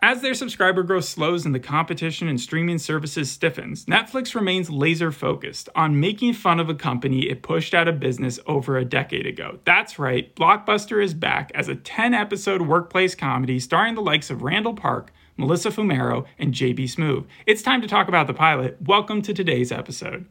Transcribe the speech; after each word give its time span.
As 0.00 0.22
their 0.22 0.34
subscriber 0.34 0.84
growth 0.84 1.06
slows 1.06 1.44
and 1.44 1.52
the 1.52 1.58
competition 1.58 2.28
in 2.28 2.38
streaming 2.38 2.78
services 2.78 3.32
stiffens, 3.32 3.84
Netflix 3.86 4.32
remains 4.32 4.70
laser 4.70 5.10
focused 5.10 5.68
on 5.74 5.98
making 5.98 6.34
fun 6.34 6.60
of 6.60 6.68
a 6.68 6.74
company 6.74 7.28
it 7.28 7.42
pushed 7.42 7.74
out 7.74 7.88
of 7.88 7.98
business 7.98 8.38
over 8.46 8.78
a 8.78 8.84
decade 8.84 9.26
ago. 9.26 9.58
That's 9.64 9.98
right, 9.98 10.32
Blockbuster 10.36 11.02
is 11.02 11.14
back 11.14 11.50
as 11.52 11.66
a 11.66 11.74
10 11.74 12.14
episode 12.14 12.62
workplace 12.62 13.16
comedy 13.16 13.58
starring 13.58 13.96
the 13.96 14.00
likes 14.00 14.30
of 14.30 14.42
Randall 14.42 14.74
Park, 14.74 15.12
Melissa 15.36 15.70
Fumero, 15.70 16.26
and 16.38 16.54
JB 16.54 16.84
Smoove. 16.84 17.26
It's 17.44 17.62
time 17.62 17.80
to 17.80 17.88
talk 17.88 18.06
about 18.06 18.28
the 18.28 18.34
pilot. 18.34 18.76
Welcome 18.80 19.20
to 19.22 19.34
today's 19.34 19.72
episode. 19.72 20.26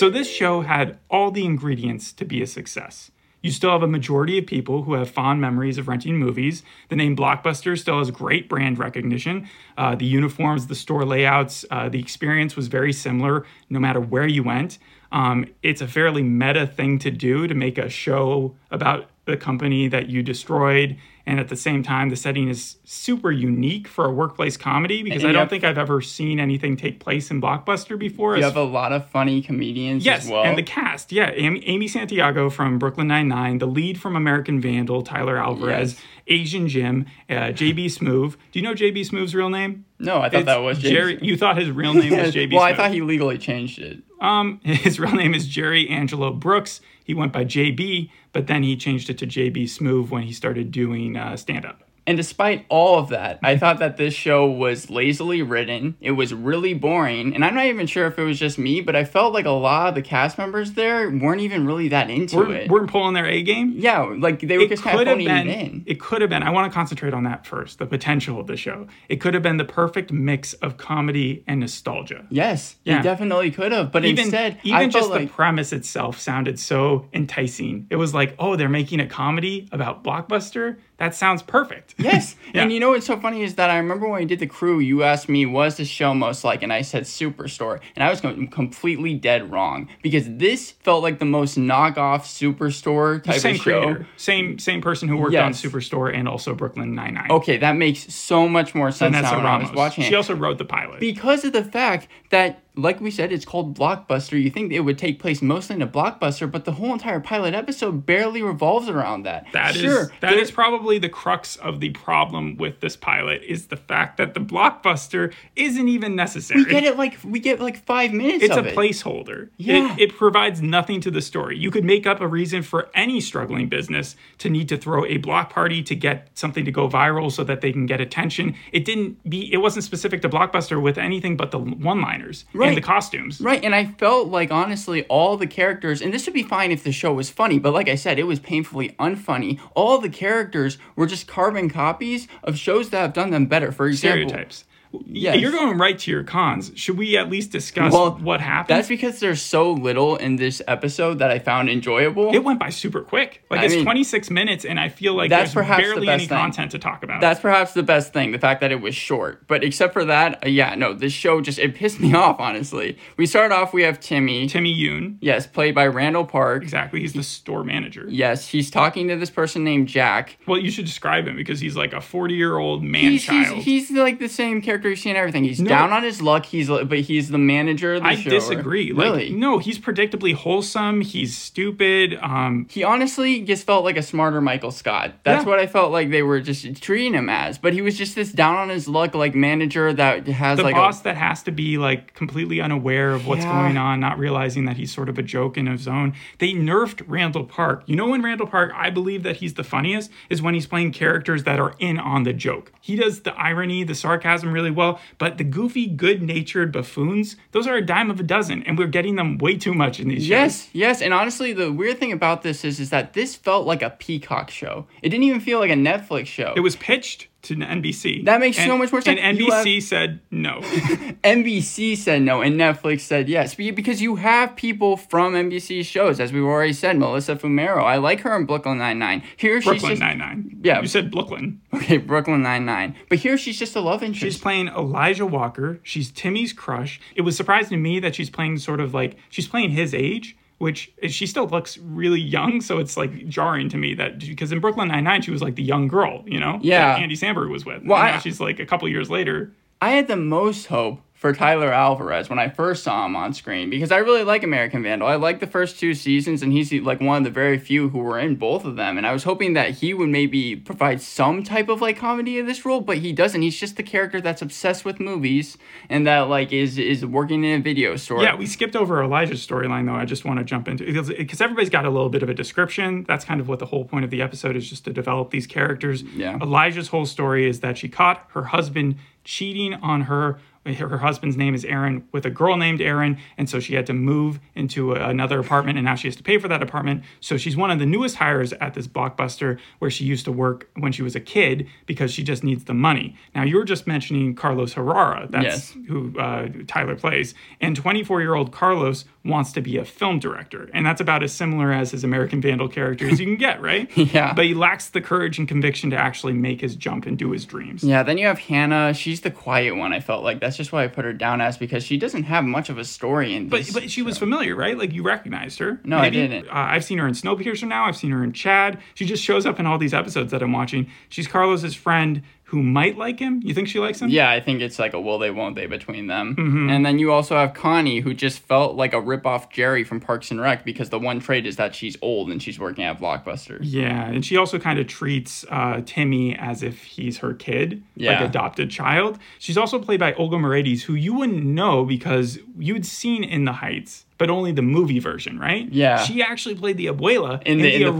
So, 0.00 0.08
this 0.08 0.30
show 0.30 0.62
had 0.62 0.98
all 1.10 1.30
the 1.30 1.44
ingredients 1.44 2.10
to 2.12 2.24
be 2.24 2.40
a 2.40 2.46
success. 2.46 3.10
You 3.42 3.50
still 3.50 3.72
have 3.72 3.82
a 3.82 3.86
majority 3.86 4.38
of 4.38 4.46
people 4.46 4.84
who 4.84 4.94
have 4.94 5.10
fond 5.10 5.42
memories 5.42 5.76
of 5.76 5.88
renting 5.88 6.16
movies. 6.16 6.62
The 6.88 6.96
name 6.96 7.14
Blockbuster 7.14 7.78
still 7.78 7.98
has 7.98 8.10
great 8.10 8.48
brand 8.48 8.78
recognition. 8.78 9.46
Uh, 9.76 9.96
the 9.96 10.06
uniforms, 10.06 10.68
the 10.68 10.74
store 10.74 11.04
layouts, 11.04 11.66
uh, 11.70 11.90
the 11.90 12.00
experience 12.00 12.56
was 12.56 12.68
very 12.68 12.94
similar 12.94 13.44
no 13.68 13.78
matter 13.78 14.00
where 14.00 14.26
you 14.26 14.42
went. 14.42 14.78
Um, 15.12 15.44
it's 15.62 15.82
a 15.82 15.86
fairly 15.86 16.22
meta 16.22 16.66
thing 16.66 16.98
to 17.00 17.10
do 17.10 17.46
to 17.46 17.54
make 17.54 17.76
a 17.76 17.90
show 17.90 18.56
about 18.70 19.10
the 19.26 19.36
company 19.36 19.86
that 19.88 20.08
you 20.08 20.22
destroyed 20.22 20.96
and 21.30 21.38
at 21.40 21.48
the 21.48 21.56
same 21.56 21.82
time 21.82 22.08
the 22.10 22.16
setting 22.16 22.48
is 22.48 22.76
super 22.84 23.30
unique 23.30 23.86
for 23.88 24.04
a 24.04 24.10
workplace 24.10 24.56
comedy 24.56 25.02
because 25.02 25.22
And 25.22 25.30
i 25.30 25.32
don't 25.32 25.40
have- 25.42 25.50
think 25.50 25.64
i've 25.64 25.78
ever 25.78 26.00
seen 26.00 26.40
anything 26.40 26.76
take 26.76 26.98
place 27.00 27.30
in 27.30 27.40
blockbuster 27.40 27.98
before 27.98 28.36
You 28.36 28.42
have 28.44 28.56
a 28.56 28.62
lot 28.64 28.92
of 28.92 29.08
funny 29.08 29.40
comedians 29.40 30.04
Yes, 30.04 30.24
as 30.24 30.30
well. 30.30 30.44
and 30.44 30.58
the 30.58 30.62
cast. 30.62 31.12
Yeah, 31.12 31.30
Amy, 31.34 31.62
Amy 31.66 31.88
Santiago 31.88 32.50
from 32.50 32.78
Brooklyn 32.78 33.06
Nine 33.08 33.28
Nine, 33.28 33.58
the 33.58 33.66
lead 33.66 34.00
from 34.00 34.16
American 34.16 34.60
Vandal, 34.60 35.02
Tyler 35.02 35.36
Alvarez, 35.38 35.94
Yes. 35.94 36.02
Asian 36.26 36.68
Jim, 36.68 37.06
uh, 37.28 37.52
JB 37.52 37.86
Smoove. 37.86 38.36
Do 38.52 38.58
you 38.58 38.62
know 38.62 38.74
JB 38.74 39.00
Smoove's 39.08 39.34
real 39.34 39.50
name? 39.50 39.84
No, 40.00 40.18
I 40.18 40.28
thought 40.30 40.40
It's 40.40 40.46
that 40.46 40.56
was 40.62 40.78
James. 40.78 40.92
Jerry. 40.94 41.18
You 41.22 41.36
thought 41.36 41.56
his 41.58 41.70
real 41.70 41.94
name 41.94 42.16
was 42.16 42.34
JB. 42.34 42.52
well, 42.54 42.62
I 42.62 42.74
thought 42.74 42.90
he 42.92 43.02
legally 43.02 43.38
changed 43.38 43.78
it. 43.78 43.98
Um, 44.20 44.60
his 44.64 44.98
real 44.98 45.12
name 45.12 45.34
is 45.34 45.46
Jerry 45.46 45.88
Angelo 45.88 46.32
Brooks. 46.32 46.80
He 47.04 47.14
went 47.14 47.32
by 47.32 47.44
JB, 47.44 48.10
but 48.32 48.46
then 48.46 48.62
he 48.62 48.76
changed 48.76 49.10
it 49.10 49.18
to 49.18 49.26
JB 49.26 49.64
Smoove 49.64 50.10
when 50.10 50.22
he 50.24 50.32
started 50.32 50.70
doing 50.72 51.16
uh, 51.16 51.36
stand 51.36 51.64
up. 51.64 51.82
And 52.06 52.16
despite 52.16 52.66
all 52.68 52.98
of 52.98 53.10
that, 53.10 53.38
I 53.42 53.56
thought 53.56 53.78
that 53.78 53.96
this 53.96 54.14
show 54.14 54.46
was 54.50 54.90
lazily 54.90 55.42
written. 55.42 55.96
It 56.00 56.12
was 56.12 56.32
really 56.34 56.74
boring, 56.74 57.34
and 57.34 57.44
I'm 57.44 57.54
not 57.54 57.66
even 57.66 57.86
sure 57.86 58.06
if 58.06 58.18
it 58.18 58.22
was 58.24 58.38
just 58.38 58.58
me, 58.58 58.80
but 58.80 58.96
I 58.96 59.04
felt 59.04 59.32
like 59.32 59.44
a 59.46 59.50
lot 59.50 59.90
of 59.90 59.94
the 59.94 60.02
cast 60.02 60.38
members 60.38 60.72
there 60.72 61.08
weren't 61.10 61.40
even 61.40 61.66
really 61.66 61.88
that 61.88 62.10
into 62.10 62.36
We're, 62.38 62.52
it. 62.52 62.70
Weren't 62.70 62.90
pulling 62.90 63.14
their 63.14 63.26
A 63.26 63.42
game. 63.42 63.74
yeah, 63.76 64.00
like 64.18 64.40
they 64.40 64.58
were 64.58 64.64
it 64.64 64.68
just 64.70 64.82
kind 64.82 64.98
of 65.00 65.06
phoning 65.06 65.26
been 65.26 65.48
it 65.48 65.60
in. 65.60 65.84
it 65.86 66.00
could 66.00 66.20
have 66.20 66.30
been 66.30 66.42
i 66.42 66.50
want 66.50 66.70
to 66.70 66.74
concentrate 66.74 67.12
on 67.14 67.24
that 67.24 67.46
first 67.46 67.78
the 67.78 67.86
potential 67.86 68.40
of 68.40 68.46
the 68.46 68.56
show 68.56 68.86
it 69.08 69.16
could 69.16 69.34
have 69.34 69.42
been 69.42 69.56
the 69.58 69.64
perfect 69.64 70.10
mix 70.12 70.52
of 70.54 70.76
comedy 70.76 71.44
and 71.46 71.60
nostalgia 71.60 72.26
Yes, 72.30 72.76
Yeah. 72.84 73.00
it 73.00 73.02
definitely 73.02 73.50
could 73.50 73.72
have, 73.72 73.92
but 73.92 74.04
even 74.04 74.24
instead, 74.24 74.58
even 74.62 74.78
I 74.78 74.86
just 74.88 75.10
like 75.10 75.22
the 75.22 75.26
premise 75.28 75.72
itself 75.72 76.18
sounded 76.18 76.58
so 76.58 77.06
enticing 77.12 77.86
it 77.90 77.96
was 77.96 78.14
like 78.14 78.34
oh 78.38 78.56
they're 78.56 78.68
making 78.68 79.00
a 79.00 79.06
comedy 79.06 79.68
about 79.72 80.02
blockbuster 80.02 80.78
that 80.96 81.14
sounds 81.14 81.42
perfect 81.42 81.89
Yes. 81.98 82.36
Yeah. 82.54 82.62
And 82.62 82.72
you 82.72 82.80
know 82.80 82.90
what's 82.90 83.06
so 83.06 83.18
funny 83.20 83.42
is 83.42 83.54
that 83.56 83.70
I 83.70 83.76
remember 83.76 84.08
when 84.08 84.20
we 84.20 84.26
did 84.26 84.38
the 84.40 84.46
crew, 84.46 84.80
you 84.80 85.02
asked 85.04 85.28
me, 85.28 85.46
was 85.46 85.76
the 85.76 85.84
show 85.84 86.14
most 86.14 86.44
like? 86.44 86.62
And 86.62 86.72
I 86.72 86.82
said 86.82 87.04
Superstore. 87.04 87.80
And 87.94 88.02
I 88.02 88.10
was 88.10 88.20
completely 88.20 89.14
dead 89.14 89.50
wrong 89.50 89.88
because 90.02 90.24
this 90.26 90.70
felt 90.70 91.02
like 91.02 91.18
the 91.18 91.24
most 91.24 91.56
knockoff 91.58 92.22
Superstore 92.22 93.22
type 93.22 93.40
same 93.40 93.54
of 93.56 93.60
show. 93.60 93.82
creator 93.82 94.06
same 94.16 94.58
same 94.58 94.80
person 94.80 95.08
who 95.08 95.16
worked 95.16 95.36
on 95.36 95.52
superstore 95.52 96.14
and 96.14 96.26
also 96.28 96.54
brooklyn 96.54 96.94
99 96.94 97.30
Okay, 97.30 97.56
that 97.58 97.76
makes 97.76 98.12
so 98.12 98.48
much 98.48 98.74
more 98.74 98.90
sense 98.90 99.12
now 99.12 99.36
when 99.36 99.46
I 99.46 99.56
was 99.58 99.64
Ramos. 99.68 99.76
watching 99.76 100.04
she 100.04 100.14
it. 100.14 100.16
also 100.16 100.34
wrote 100.34 100.58
the 100.58 100.64
pilot 100.64 101.00
because 101.00 101.44
of 101.44 101.52
the 101.52 101.64
fact 101.64 102.08
that, 102.30 102.62
like 102.82 103.00
we 103.00 103.10
said, 103.10 103.32
it's 103.32 103.44
called 103.44 103.76
Blockbuster. 103.78 104.40
You 104.40 104.50
think 104.50 104.72
it 104.72 104.80
would 104.80 104.98
take 104.98 105.18
place 105.18 105.40
mostly 105.42 105.76
in 105.76 105.82
a 105.82 105.86
blockbuster, 105.86 106.50
but 106.50 106.64
the 106.64 106.72
whole 106.72 106.92
entire 106.92 107.20
pilot 107.20 107.54
episode 107.54 108.06
barely 108.06 108.42
revolves 108.42 108.88
around 108.88 109.22
that. 109.24 109.46
That 109.52 109.74
is 109.76 109.82
sure, 109.82 110.04
that 110.20 110.30
there- 110.30 110.38
is 110.38 110.50
probably 110.50 110.98
the 110.98 111.08
crux 111.08 111.56
of 111.56 111.80
the 111.80 111.90
problem 111.90 112.56
with 112.56 112.80
this 112.80 112.96
pilot 112.96 113.42
is 113.46 113.66
the 113.66 113.76
fact 113.76 114.16
that 114.18 114.34
the 114.34 114.40
blockbuster 114.40 115.32
isn't 115.56 115.88
even 115.88 116.16
necessary. 116.16 116.64
we 116.64 116.70
get 116.70 116.84
it 116.84 116.96
like 116.96 117.18
we 117.24 117.40
get 117.40 117.60
like 117.60 117.84
five 117.84 118.12
minutes. 118.12 118.44
It's 118.44 118.56
a 118.56 118.64
it. 118.64 118.76
placeholder. 118.76 119.48
Yeah. 119.56 119.94
It, 119.94 120.00
it 120.10 120.16
provides 120.16 120.62
nothing 120.62 121.00
to 121.02 121.10
the 121.10 121.20
story. 121.22 121.58
You 121.58 121.70
could 121.70 121.84
make 121.84 122.06
up 122.06 122.20
a 122.20 122.26
reason 122.26 122.62
for 122.62 122.88
any 122.94 123.20
struggling 123.20 123.68
business 123.68 124.16
to 124.38 124.48
need 124.50 124.68
to 124.68 124.76
throw 124.76 125.04
a 125.04 125.16
block 125.18 125.50
party 125.50 125.82
to 125.82 125.94
get 125.94 126.28
something 126.34 126.64
to 126.64 126.70
go 126.72 126.88
viral 126.88 127.30
so 127.30 127.44
that 127.44 127.60
they 127.60 127.72
can 127.72 127.86
get 127.86 128.00
attention. 128.00 128.54
It 128.72 128.84
didn't 128.84 129.28
be 129.28 129.52
it 129.52 129.58
wasn't 129.58 129.84
specific 129.84 130.22
to 130.22 130.28
Blockbuster 130.28 130.80
with 130.80 130.98
anything 130.98 131.36
but 131.36 131.50
the 131.50 131.58
one-liners 131.58 132.44
Right. 132.54 132.69
And 132.70 132.76
the 132.76 132.86
costumes. 132.86 133.40
Right, 133.40 133.62
and 133.64 133.74
I 133.74 133.86
felt 133.86 134.28
like 134.28 134.50
honestly 134.50 135.04
all 135.04 135.36
the 135.36 135.46
characters, 135.46 136.00
and 136.00 136.12
this 136.12 136.26
would 136.26 136.34
be 136.34 136.42
fine 136.42 136.72
if 136.72 136.84
the 136.84 136.92
show 136.92 137.12
was 137.12 137.30
funny, 137.30 137.58
but 137.58 137.72
like 137.72 137.88
I 137.88 137.94
said, 137.94 138.18
it 138.18 138.26
was 138.26 138.40
painfully 138.40 138.90
unfunny. 138.98 139.60
All 139.74 139.98
the 139.98 140.08
characters 140.08 140.78
were 140.96 141.06
just 141.06 141.26
carbon 141.26 141.68
copies 141.68 142.28
of 142.42 142.56
shows 142.56 142.90
that 142.90 143.00
have 143.00 143.12
done 143.12 143.30
them 143.30 143.46
better. 143.46 143.72
For 143.72 143.86
example, 143.86 144.28
Stereotypes. 144.28 144.64
Yes. 145.06 145.38
You're 145.40 145.52
going 145.52 145.78
right 145.78 145.98
to 146.00 146.10
your 146.10 146.24
cons. 146.24 146.72
Should 146.74 146.98
we 146.98 147.16
at 147.16 147.30
least 147.30 147.52
discuss 147.52 147.92
Well, 147.92 148.12
what 148.12 148.40
happened? 148.40 148.76
That's 148.76 148.88
because 148.88 149.20
there's 149.20 149.40
so 149.40 149.72
little 149.72 150.16
in 150.16 150.36
this 150.36 150.60
episode 150.66 151.18
that 151.20 151.30
I 151.30 151.38
found 151.38 151.68
enjoyable. 151.68 152.34
it 152.34 152.42
went 152.42 152.58
by 152.58 152.70
super 152.70 153.00
quick. 153.02 153.44
Like 153.50 153.60
I 153.60 153.64
it's 153.66 153.74
mean, 153.74 153.84
26 153.84 154.30
minutes, 154.30 154.64
and 154.64 154.80
I 154.80 154.88
feel 154.88 155.14
like 155.14 155.30
that's 155.30 155.52
there's 155.54 155.66
perhaps 155.66 155.82
the 155.84 155.88
barely 155.92 156.06
best 156.06 156.14
any 156.14 156.26
thing. 156.26 156.38
content 156.38 156.70
to 156.72 156.78
talk 156.78 157.02
about. 157.04 157.20
That's 157.20 157.38
perhaps 157.40 157.72
the 157.72 157.82
best 157.84 158.12
thing, 158.12 158.32
the 158.32 158.38
fact 158.38 158.60
that 158.62 158.72
it 158.72 158.80
was 158.80 158.94
short. 158.96 159.46
But 159.46 159.62
except 159.62 159.92
for 159.92 160.04
that, 160.06 160.44
uh, 160.44 160.48
yeah, 160.48 160.74
no, 160.74 160.92
this 160.92 161.12
show 161.12 161.40
just 161.40 161.58
it 161.60 161.74
pissed 161.76 162.00
me 162.00 162.14
off. 162.16 162.40
Honestly, 162.40 162.98
we 163.16 163.26
start 163.26 163.52
off. 163.52 163.72
We 163.72 163.82
have 163.82 164.00
Timmy. 164.00 164.46
Timmy 164.48 164.74
Yoon. 164.74 165.18
yes, 165.20 165.46
played 165.46 165.74
by 165.74 165.86
Randall 165.86 166.24
Park. 166.24 166.62
Exactly. 166.62 167.00
He's 167.00 167.12
the 167.12 167.22
store 167.22 167.62
manager. 167.62 168.06
Yes, 168.08 168.48
he's 168.48 168.70
talking 168.70 169.06
to 169.08 169.16
this 169.16 169.30
person 169.30 169.62
named 169.62 169.86
Jack. 169.88 170.38
Well, 170.46 170.58
you 170.58 170.70
should 170.70 170.86
describe 170.86 171.28
him 171.28 171.36
because 171.36 171.60
he's 171.60 171.76
like 171.76 171.92
a 171.92 172.00
40 172.00 172.34
year 172.34 172.58
old 172.58 172.82
man 172.82 173.02
He's, 173.02 173.28
he's, 173.28 173.46
child. 173.48 173.62
he's 173.62 173.90
like 173.90 174.18
the 174.18 174.28
same 174.28 174.60
character 174.62 174.79
you 174.88 174.96
see 174.96 175.10
in 175.10 175.16
everything. 175.16 175.44
He's 175.44 175.60
No. 175.60 175.68
down 175.68 175.92
on 175.92 176.02
his 176.02 176.22
luck. 176.22 176.46
He's 176.46 176.68
but 176.68 177.00
he's 177.00 177.28
the 177.28 177.38
manager 177.38 177.94
of 177.94 178.02
the 178.02 178.08
I 178.08 178.14
show. 178.14 178.30
disagree. 178.30 178.92
Like, 178.92 179.04
Really? 179.04 179.30
no, 179.30 179.58
he's 179.58 179.78
predictably 179.78 180.34
wholesome. 180.34 181.00
He's 181.02 181.36
stupid. 181.36 182.18
Um, 182.22 182.66
He 182.70 182.82
honestly 182.84 183.40
just 183.42 183.66
felt 183.66 183.84
like 183.84 183.96
a 183.96 184.02
smarter 184.02 184.40
Michael 184.40 184.70
Scott. 184.70 185.14
That's 185.24 185.44
Yeah. 185.44 185.50
what 185.50 185.58
I 185.58 185.66
felt 185.66 185.92
like 185.92 186.10
they 186.10 186.22
were 186.22 186.40
just 186.40 186.80
treating 186.82 187.14
him 187.14 187.28
as. 187.28 187.58
But 187.58 187.72
he 187.72 187.82
was 187.82 187.98
just 187.98 188.14
this 188.14 188.32
down 188.32 188.56
on 188.56 188.68
his 188.68 188.88
luck 188.88 189.14
like 189.14 189.34
manager 189.34 189.92
that 189.92 190.26
has 190.28 190.58
the 190.58 190.64
like 190.64 190.74
boss 190.74 191.00
a 191.00 191.04
that 191.04 191.16
has 191.16 191.42
to 191.44 191.50
be 191.50 191.76
like 191.78 192.14
completely 192.14 192.60
unaware 192.60 193.10
of 193.10 193.26
what's 193.26 193.44
Yeah. 193.44 193.62
going 193.62 193.76
on, 193.76 194.00
not 194.00 194.18
realizing 194.18 194.64
that 194.66 194.76
he's 194.76 194.92
sort 194.92 195.08
of 195.08 195.18
a 195.18 195.22
joke 195.22 195.58
in 195.58 195.66
his 195.66 195.86
own. 195.88 196.12
They 196.38 196.52
nerfed 196.52 197.02
Randall 197.06 197.44
Park. 197.44 197.82
You 197.86 197.96
know 197.96 198.06
when 198.08 198.22
Randall 198.22 198.46
Park, 198.46 198.72
I 198.74 198.90
believe 198.90 199.22
that 199.24 199.36
he's 199.36 199.54
the 199.54 199.64
funniest 199.64 200.10
is 200.28 200.40
when 200.40 200.54
he's 200.54 200.66
playing 200.66 200.92
characters 200.92 201.44
that 201.44 201.58
are 201.58 201.74
in 201.78 201.98
on 201.98 202.22
the 202.22 202.32
joke. 202.32 202.72
He 202.80 202.96
does 202.96 203.20
the 203.20 203.34
irony, 203.38 203.84
the 203.84 203.94
sarcasm 203.94 204.52
really 204.52 204.69
well, 204.70 205.00
but 205.18 205.38
the 205.38 205.44
goofy, 205.44 205.86
good-natured 205.86 206.72
buffoons, 206.72 207.36
those 207.52 207.66
are 207.66 207.76
a 207.76 207.84
dime 207.84 208.10
of 208.10 208.20
a 208.20 208.22
dozen, 208.22 208.62
and 208.64 208.78
we're 208.78 208.86
getting 208.86 209.16
them 209.16 209.38
way 209.38 209.56
too 209.56 209.74
much 209.74 210.00
in 210.00 210.08
these 210.08 210.22
shows. 210.22 210.28
Yes, 210.28 210.68
yes, 210.72 211.02
and 211.02 211.14
honestly, 211.14 211.52
the 211.52 211.72
weird 211.72 211.98
thing 211.98 212.12
about 212.12 212.42
this 212.42 212.64
is, 212.64 212.80
is 212.80 212.90
that 212.90 213.12
this 213.14 213.36
felt 213.36 213.66
like 213.66 213.82
a 213.82 213.90
Peacock 213.90 214.50
show. 214.50 214.86
It 215.02 215.08
didn't 215.08 215.24
even 215.24 215.40
feel 215.40 215.58
like 215.58 215.70
a 215.70 215.74
Netflix 215.74 216.26
show. 216.26 216.52
It 216.56 216.60
was 216.60 216.76
pitched 216.76 217.28
to 217.42 217.56
NBC. 217.56 218.24
That 218.24 218.40
makes 218.40 218.56
so 218.56 218.76
much 218.76 218.92
more 218.92 219.00
sense. 219.00 219.18
And 219.22 219.38
NBC 219.38 219.82
said 219.82 220.20
no. 220.30 220.60
NBC 221.24 221.96
said 221.96 222.22
no, 222.22 222.42
and 222.42 222.58
Netflix 222.58 223.00
said 223.00 223.28
yes. 223.28 223.54
Because 223.54 224.02
you 224.02 224.16
have 224.16 224.56
people 224.56 224.96
from 224.96 225.34
NBC 225.34 225.84
shows, 225.84 226.20
as 226.20 226.32
we've 226.32 226.44
already 226.44 226.72
said, 226.72 226.98
Melissa 226.98 227.36
Fumero. 227.36 227.82
I 227.82 227.96
like 227.96 228.20
her 228.20 228.36
in 228.36 228.46
Brooklyn 228.46 228.78
Nine 228.78 228.98
Nine. 228.98 229.22
Here 229.36 229.60
she's 229.60 229.70
Brooklyn 229.70 229.92
just 229.92 230.00
Nine 230.00 230.18
Nine. 230.18 230.60
Yeah. 230.62 230.80
you 230.80 230.86
said 230.86 231.10
Brooklyn. 231.10 231.60
okay, 231.74 231.96
Brooklyn 231.96 232.42
Nine 232.42 232.64
Nine. 232.64 232.96
But 233.08 233.18
here 233.18 233.38
she's 233.38 233.58
just 233.58 233.74
a 233.76 233.80
love 233.80 234.02
interest. 234.02 234.20
She's 234.20 234.38
playing 234.38 234.68
Eliza 234.68 235.26
Walker. 235.26 235.80
She's 235.82 236.10
Timmy's 236.10 236.52
crush. 236.52 237.00
It 237.14 237.22
was 237.22 237.36
surprising 237.36 237.70
to 237.70 237.76
me 237.76 238.00
that 238.00 238.14
she's 238.14 238.30
playing 238.30 238.58
sort 238.58 238.80
of 238.80 238.92
like 238.92 239.16
she's 239.30 239.48
playing 239.48 239.70
his 239.70 239.94
age, 239.94 240.36
which 240.60 240.92
she 241.08 241.26
still 241.26 241.46
looks 241.48 241.78
really 241.78 242.20
young. 242.20 242.60
So 242.60 242.78
it's 242.78 242.96
like 242.96 243.26
jarring 243.28 243.68
to 243.70 243.78
me 243.78 243.94
that 243.94 244.18
because 244.20 244.52
in 244.52 244.60
Brooklyn 244.60 244.88
Nine 244.88 245.04
Nine 245.04 245.22
she 245.22 245.30
was 245.30 245.40
like 245.40 245.56
the 245.56 245.62
young 245.62 245.88
girl, 245.88 246.22
you 246.26 246.38
know, 246.38 246.58
Yeah. 246.62 246.92
that 246.94 247.00
Andy 247.02 247.16
Samberg 247.16 247.48
was 247.50 247.64
with. 247.64 247.82
Well, 247.84 247.98
and 247.98 248.16
I- 248.16 248.18
she's 248.18 248.40
like 248.40 248.60
a 248.60 248.66
couple 248.66 248.86
years 248.88 249.08
later. 249.10 249.52
I 249.80 249.92
had 249.92 250.06
the 250.08 250.16
most 250.16 250.66
hope 250.66 251.00
for 251.20 251.34
Tyler 251.34 251.70
Alvarez 251.70 252.30
when 252.30 252.38
I 252.38 252.48
first 252.48 252.82
saw 252.82 253.04
him 253.04 253.14
on 253.14 253.34
screen 253.34 253.68
because 253.68 253.92
I 253.92 253.98
really 253.98 254.24
like 254.24 254.42
American 254.42 254.82
Vandal. 254.82 255.06
I 255.06 255.16
like 255.16 255.38
the 255.38 255.46
first 255.46 255.78
two 255.78 255.92
seasons, 255.92 256.42
and 256.42 256.50
he's 256.50 256.72
like 256.72 256.98
one 256.98 257.18
of 257.18 257.24
the 257.24 257.30
very 257.30 257.58
few 257.58 257.90
who 257.90 257.98
were 257.98 258.18
in 258.18 258.36
both 258.36 258.64
of 258.64 258.76
them. 258.76 258.96
And 258.96 259.06
I 259.06 259.12
was 259.12 259.24
hoping 259.24 259.52
that 259.52 259.72
he 259.72 259.92
would 259.92 260.08
maybe 260.08 260.56
provide 260.56 261.02
some 261.02 261.42
type 261.42 261.68
of 261.68 261.82
like 261.82 261.98
comedy 261.98 262.38
in 262.38 262.46
this 262.46 262.64
role, 262.64 262.80
but 262.80 262.96
he 262.96 263.12
doesn't. 263.12 263.42
He's 263.42 263.60
just 263.60 263.76
the 263.76 263.82
character 263.82 264.22
that's 264.22 264.40
obsessed 264.40 264.86
with 264.86 264.98
movies 264.98 265.58
and 265.90 266.06
that 266.06 266.30
like 266.30 266.54
is 266.54 266.78
is 266.78 267.04
working 267.04 267.44
in 267.44 267.60
a 267.60 267.62
video 267.62 267.96
store. 267.96 268.22
Yeah, 268.22 268.34
we 268.34 268.46
skipped 268.46 268.74
over 268.74 269.02
Eliza's 269.02 269.46
storyline 269.46 269.84
though. 269.84 269.96
I 269.96 270.06
just 270.06 270.24
want 270.24 270.38
to 270.38 270.44
jump 270.44 270.68
into 270.68 270.86
because 270.86 271.42
everybody's 271.42 271.68
got 271.68 271.84
a 271.84 271.90
little 271.90 272.08
bit 272.08 272.22
of 272.22 272.30
a 272.30 272.34
description. 272.34 273.04
That's 273.06 273.26
kind 273.26 273.42
of 273.42 273.46
what 273.46 273.58
the 273.58 273.66
whole 273.66 273.84
point 273.84 274.06
of 274.06 274.10
the 274.10 274.22
episode 274.22 274.56
is, 274.56 274.70
just 274.70 274.86
to 274.86 274.92
develop 274.94 275.32
these 275.32 275.46
characters. 275.46 276.02
Yeah. 276.02 276.38
Eliza's 276.40 276.88
whole 276.88 277.04
story 277.04 277.46
is 277.46 277.60
that 277.60 277.76
she 277.76 277.90
caught 277.90 278.24
her 278.30 278.44
husband 278.44 278.96
cheating 279.22 279.74
on 279.74 280.02
her 280.02 280.38
her 280.66 280.98
husband's 280.98 281.36
name 281.36 281.54
is 281.54 281.64
Aaron 281.64 282.06
with 282.12 282.26
a 282.26 282.30
girl 282.30 282.56
named 282.56 282.80
Aaron, 282.82 283.18
and 283.38 283.48
so 283.48 283.60
she 283.60 283.74
had 283.74 283.86
to 283.86 283.94
move 283.94 284.38
into 284.54 284.92
a, 284.94 285.08
another 285.08 285.40
apartment, 285.40 285.78
and 285.78 285.84
now 285.86 285.94
she 285.94 286.06
has 286.06 286.16
to 286.16 286.22
pay 286.22 286.38
for 286.38 286.48
that 286.48 286.62
apartment. 286.62 287.02
So 287.20 287.36
she's 287.38 287.56
one 287.56 287.70
of 287.70 287.78
the 287.78 287.86
newest 287.86 288.16
hires 288.16 288.52
at 288.54 288.74
this 288.74 288.86
blockbuster 288.86 289.58
where 289.78 289.90
she 289.90 290.04
used 290.04 290.26
to 290.26 290.32
work 290.32 290.68
when 290.78 290.92
she 290.92 291.02
was 291.02 291.16
a 291.16 291.20
kid 291.20 291.66
because 291.86 292.12
she 292.12 292.22
just 292.22 292.44
needs 292.44 292.64
the 292.64 292.74
money. 292.74 293.16
Now 293.34 293.42
you 293.44 293.56
were 293.56 293.64
just 293.64 293.86
mentioning 293.86 294.34
Carlos 294.34 294.74
Herrera, 294.74 295.26
that's 295.30 295.44
Yes. 295.44 295.76
who 295.88 296.18
uh, 296.18 296.48
Tyler 296.66 296.94
plays, 296.94 297.34
and 297.60 297.74
24 297.74 298.20
year 298.20 298.34
old 298.34 298.52
Carlos 298.52 299.06
wants 299.24 299.52
to 299.52 299.60
be 299.62 299.76
a 299.78 299.84
film 299.84 300.18
director, 300.18 300.68
and 300.74 300.84
that's 300.84 301.00
about 301.00 301.22
as 301.22 301.32
similar 301.32 301.72
as 301.72 301.90
his 301.90 302.04
American 302.04 302.40
Vandal 302.40 302.68
character 302.68 303.08
as 303.08 303.18
you 303.18 303.26
can 303.26 303.36
get, 303.36 303.60
right? 303.62 303.88
Yeah. 304.10 304.32
But 304.34 304.46
he 304.46 304.54
lacks 304.54 304.88
the 304.88 305.00
courage 305.00 305.38
and 305.38 305.46
conviction 305.46 305.90
to 305.90 305.96
actually 305.96 306.32
make 306.32 306.60
his 306.62 306.74
jump 306.74 307.06
and 307.06 307.16
do 307.18 307.30
his 307.30 307.44
dreams. 307.44 307.84
Yeah, 307.84 308.02
then 308.02 308.18
you 308.18 308.26
have 308.26 308.38
Hannah. 308.40 308.92
She's 308.94 309.20
the 309.20 309.30
quiet 309.30 309.76
one. 309.76 309.92
I 309.92 310.00
felt 310.00 310.24
like 310.24 310.40
that's 310.50 310.56
just 310.56 310.72
why 310.72 310.82
I 310.82 310.88
put 310.88 311.04
her 311.04 311.12
down 311.12 311.40
as 311.40 311.56
because 311.56 311.84
she 311.84 311.96
doesn't 311.96 312.24
have 312.24 312.42
much 312.44 312.70
of 312.70 312.76
a 312.76 312.84
story 312.84 313.34
in 313.36 313.48
But 313.48 313.58
this. 313.60 313.72
but 313.72 313.88
she 313.88 314.02
was 314.02 314.18
familiar, 314.18 314.56
right? 314.56 314.76
Like 314.76 314.92
you 314.92 315.04
recognized 315.04 315.60
her. 315.60 315.80
No, 315.84 315.96
I 315.98 316.10
didn't. 316.10 316.48
Uh, 316.48 316.52
I've 316.54 316.84
seen 316.84 316.98
her 316.98 317.06
in 317.06 317.14
Snowpiercer 317.14 317.68
now. 317.68 317.84
I've 317.84 317.96
seen 317.96 318.10
her 318.10 318.24
in 318.24 318.32
Chad. 318.32 318.80
She 318.94 319.04
just 319.06 319.22
shows 319.22 319.46
up 319.46 319.60
in 319.60 319.66
all 319.66 319.78
these 319.78 319.94
episodes 319.94 320.32
that 320.32 320.42
I'm 320.42 320.50
watching. 320.52 320.90
She's 321.08 321.28
Carlos's 321.28 321.76
friend 321.76 322.22
who 322.50 322.64
might 322.64 322.98
like 322.98 323.20
him. 323.20 323.40
You 323.44 323.54
think 323.54 323.68
she 323.68 323.78
likes 323.78 324.02
him? 324.02 324.08
yeah, 324.08 324.28
I 324.28 324.40
think 324.40 324.60
it's 324.60 324.80
like 324.80 324.92
a 324.92 325.00
will 325.00 325.20
they 325.20 325.30
won't 325.30 325.54
they 325.54 325.66
between 325.66 326.08
them. 326.08 326.34
Mm-hmm. 326.34 326.68
And 326.68 326.84
then 326.84 326.98
you 326.98 327.12
also 327.12 327.36
have 327.36 327.54
Connie, 327.54 328.00
who 328.00 328.12
just 328.12 328.40
felt 328.40 328.74
like 328.74 328.92
a 328.92 329.00
rip 329.00 329.24
off 329.24 329.50
Jerry 329.50 329.84
from 329.84 330.00
Parks 330.00 330.32
and 330.32 330.40
Rec 330.40 330.64
because 330.64 330.90
the 330.90 330.98
one 330.98 331.20
trait 331.20 331.46
is 331.46 331.54
that 331.56 331.76
she's 331.76 331.96
old 332.02 332.28
and 332.28 332.42
she's 332.42 332.58
working 332.58 332.82
at 332.82 332.98
Blockbuster. 332.98 333.58
Yeah, 333.62 334.04
and 334.08 334.26
she 334.26 334.36
also 334.36 334.58
kind 334.58 334.80
of 334.80 334.88
treats 334.88 335.44
uh, 335.48 335.82
Timmy 335.86 336.36
as 336.36 336.64
if 336.64 336.82
he's 336.82 337.18
her 337.18 337.34
kid, 337.34 337.84
like 337.96 338.20
adopted 338.20 338.68
child. 338.68 339.20
She's 339.38 339.56
also 339.56 339.78
played 339.78 340.00
by 340.00 340.12
Olga 340.14 340.36
Merediz, 340.36 340.82
who 340.82 340.94
you 340.94 341.14
wouldn't 341.14 341.44
know 341.44 341.84
because 341.84 342.40
you'd 342.58 342.84
seen 342.84 343.22
in 343.22 343.44
the 343.44 343.52
Heights, 343.52 344.06
but 344.20 344.28
only 344.28 344.52
the 344.52 344.60
movie 344.60 344.98
version, 344.98 345.38
right? 345.38 345.66
Yeah. 345.72 345.96
She 346.04 346.20
actually 346.22 346.54
played 346.54 346.76
the 346.76 346.88
abuela 346.88 347.42
In 347.46 347.56
the- 347.56 347.74
in 347.74 347.82
the 347.84 347.90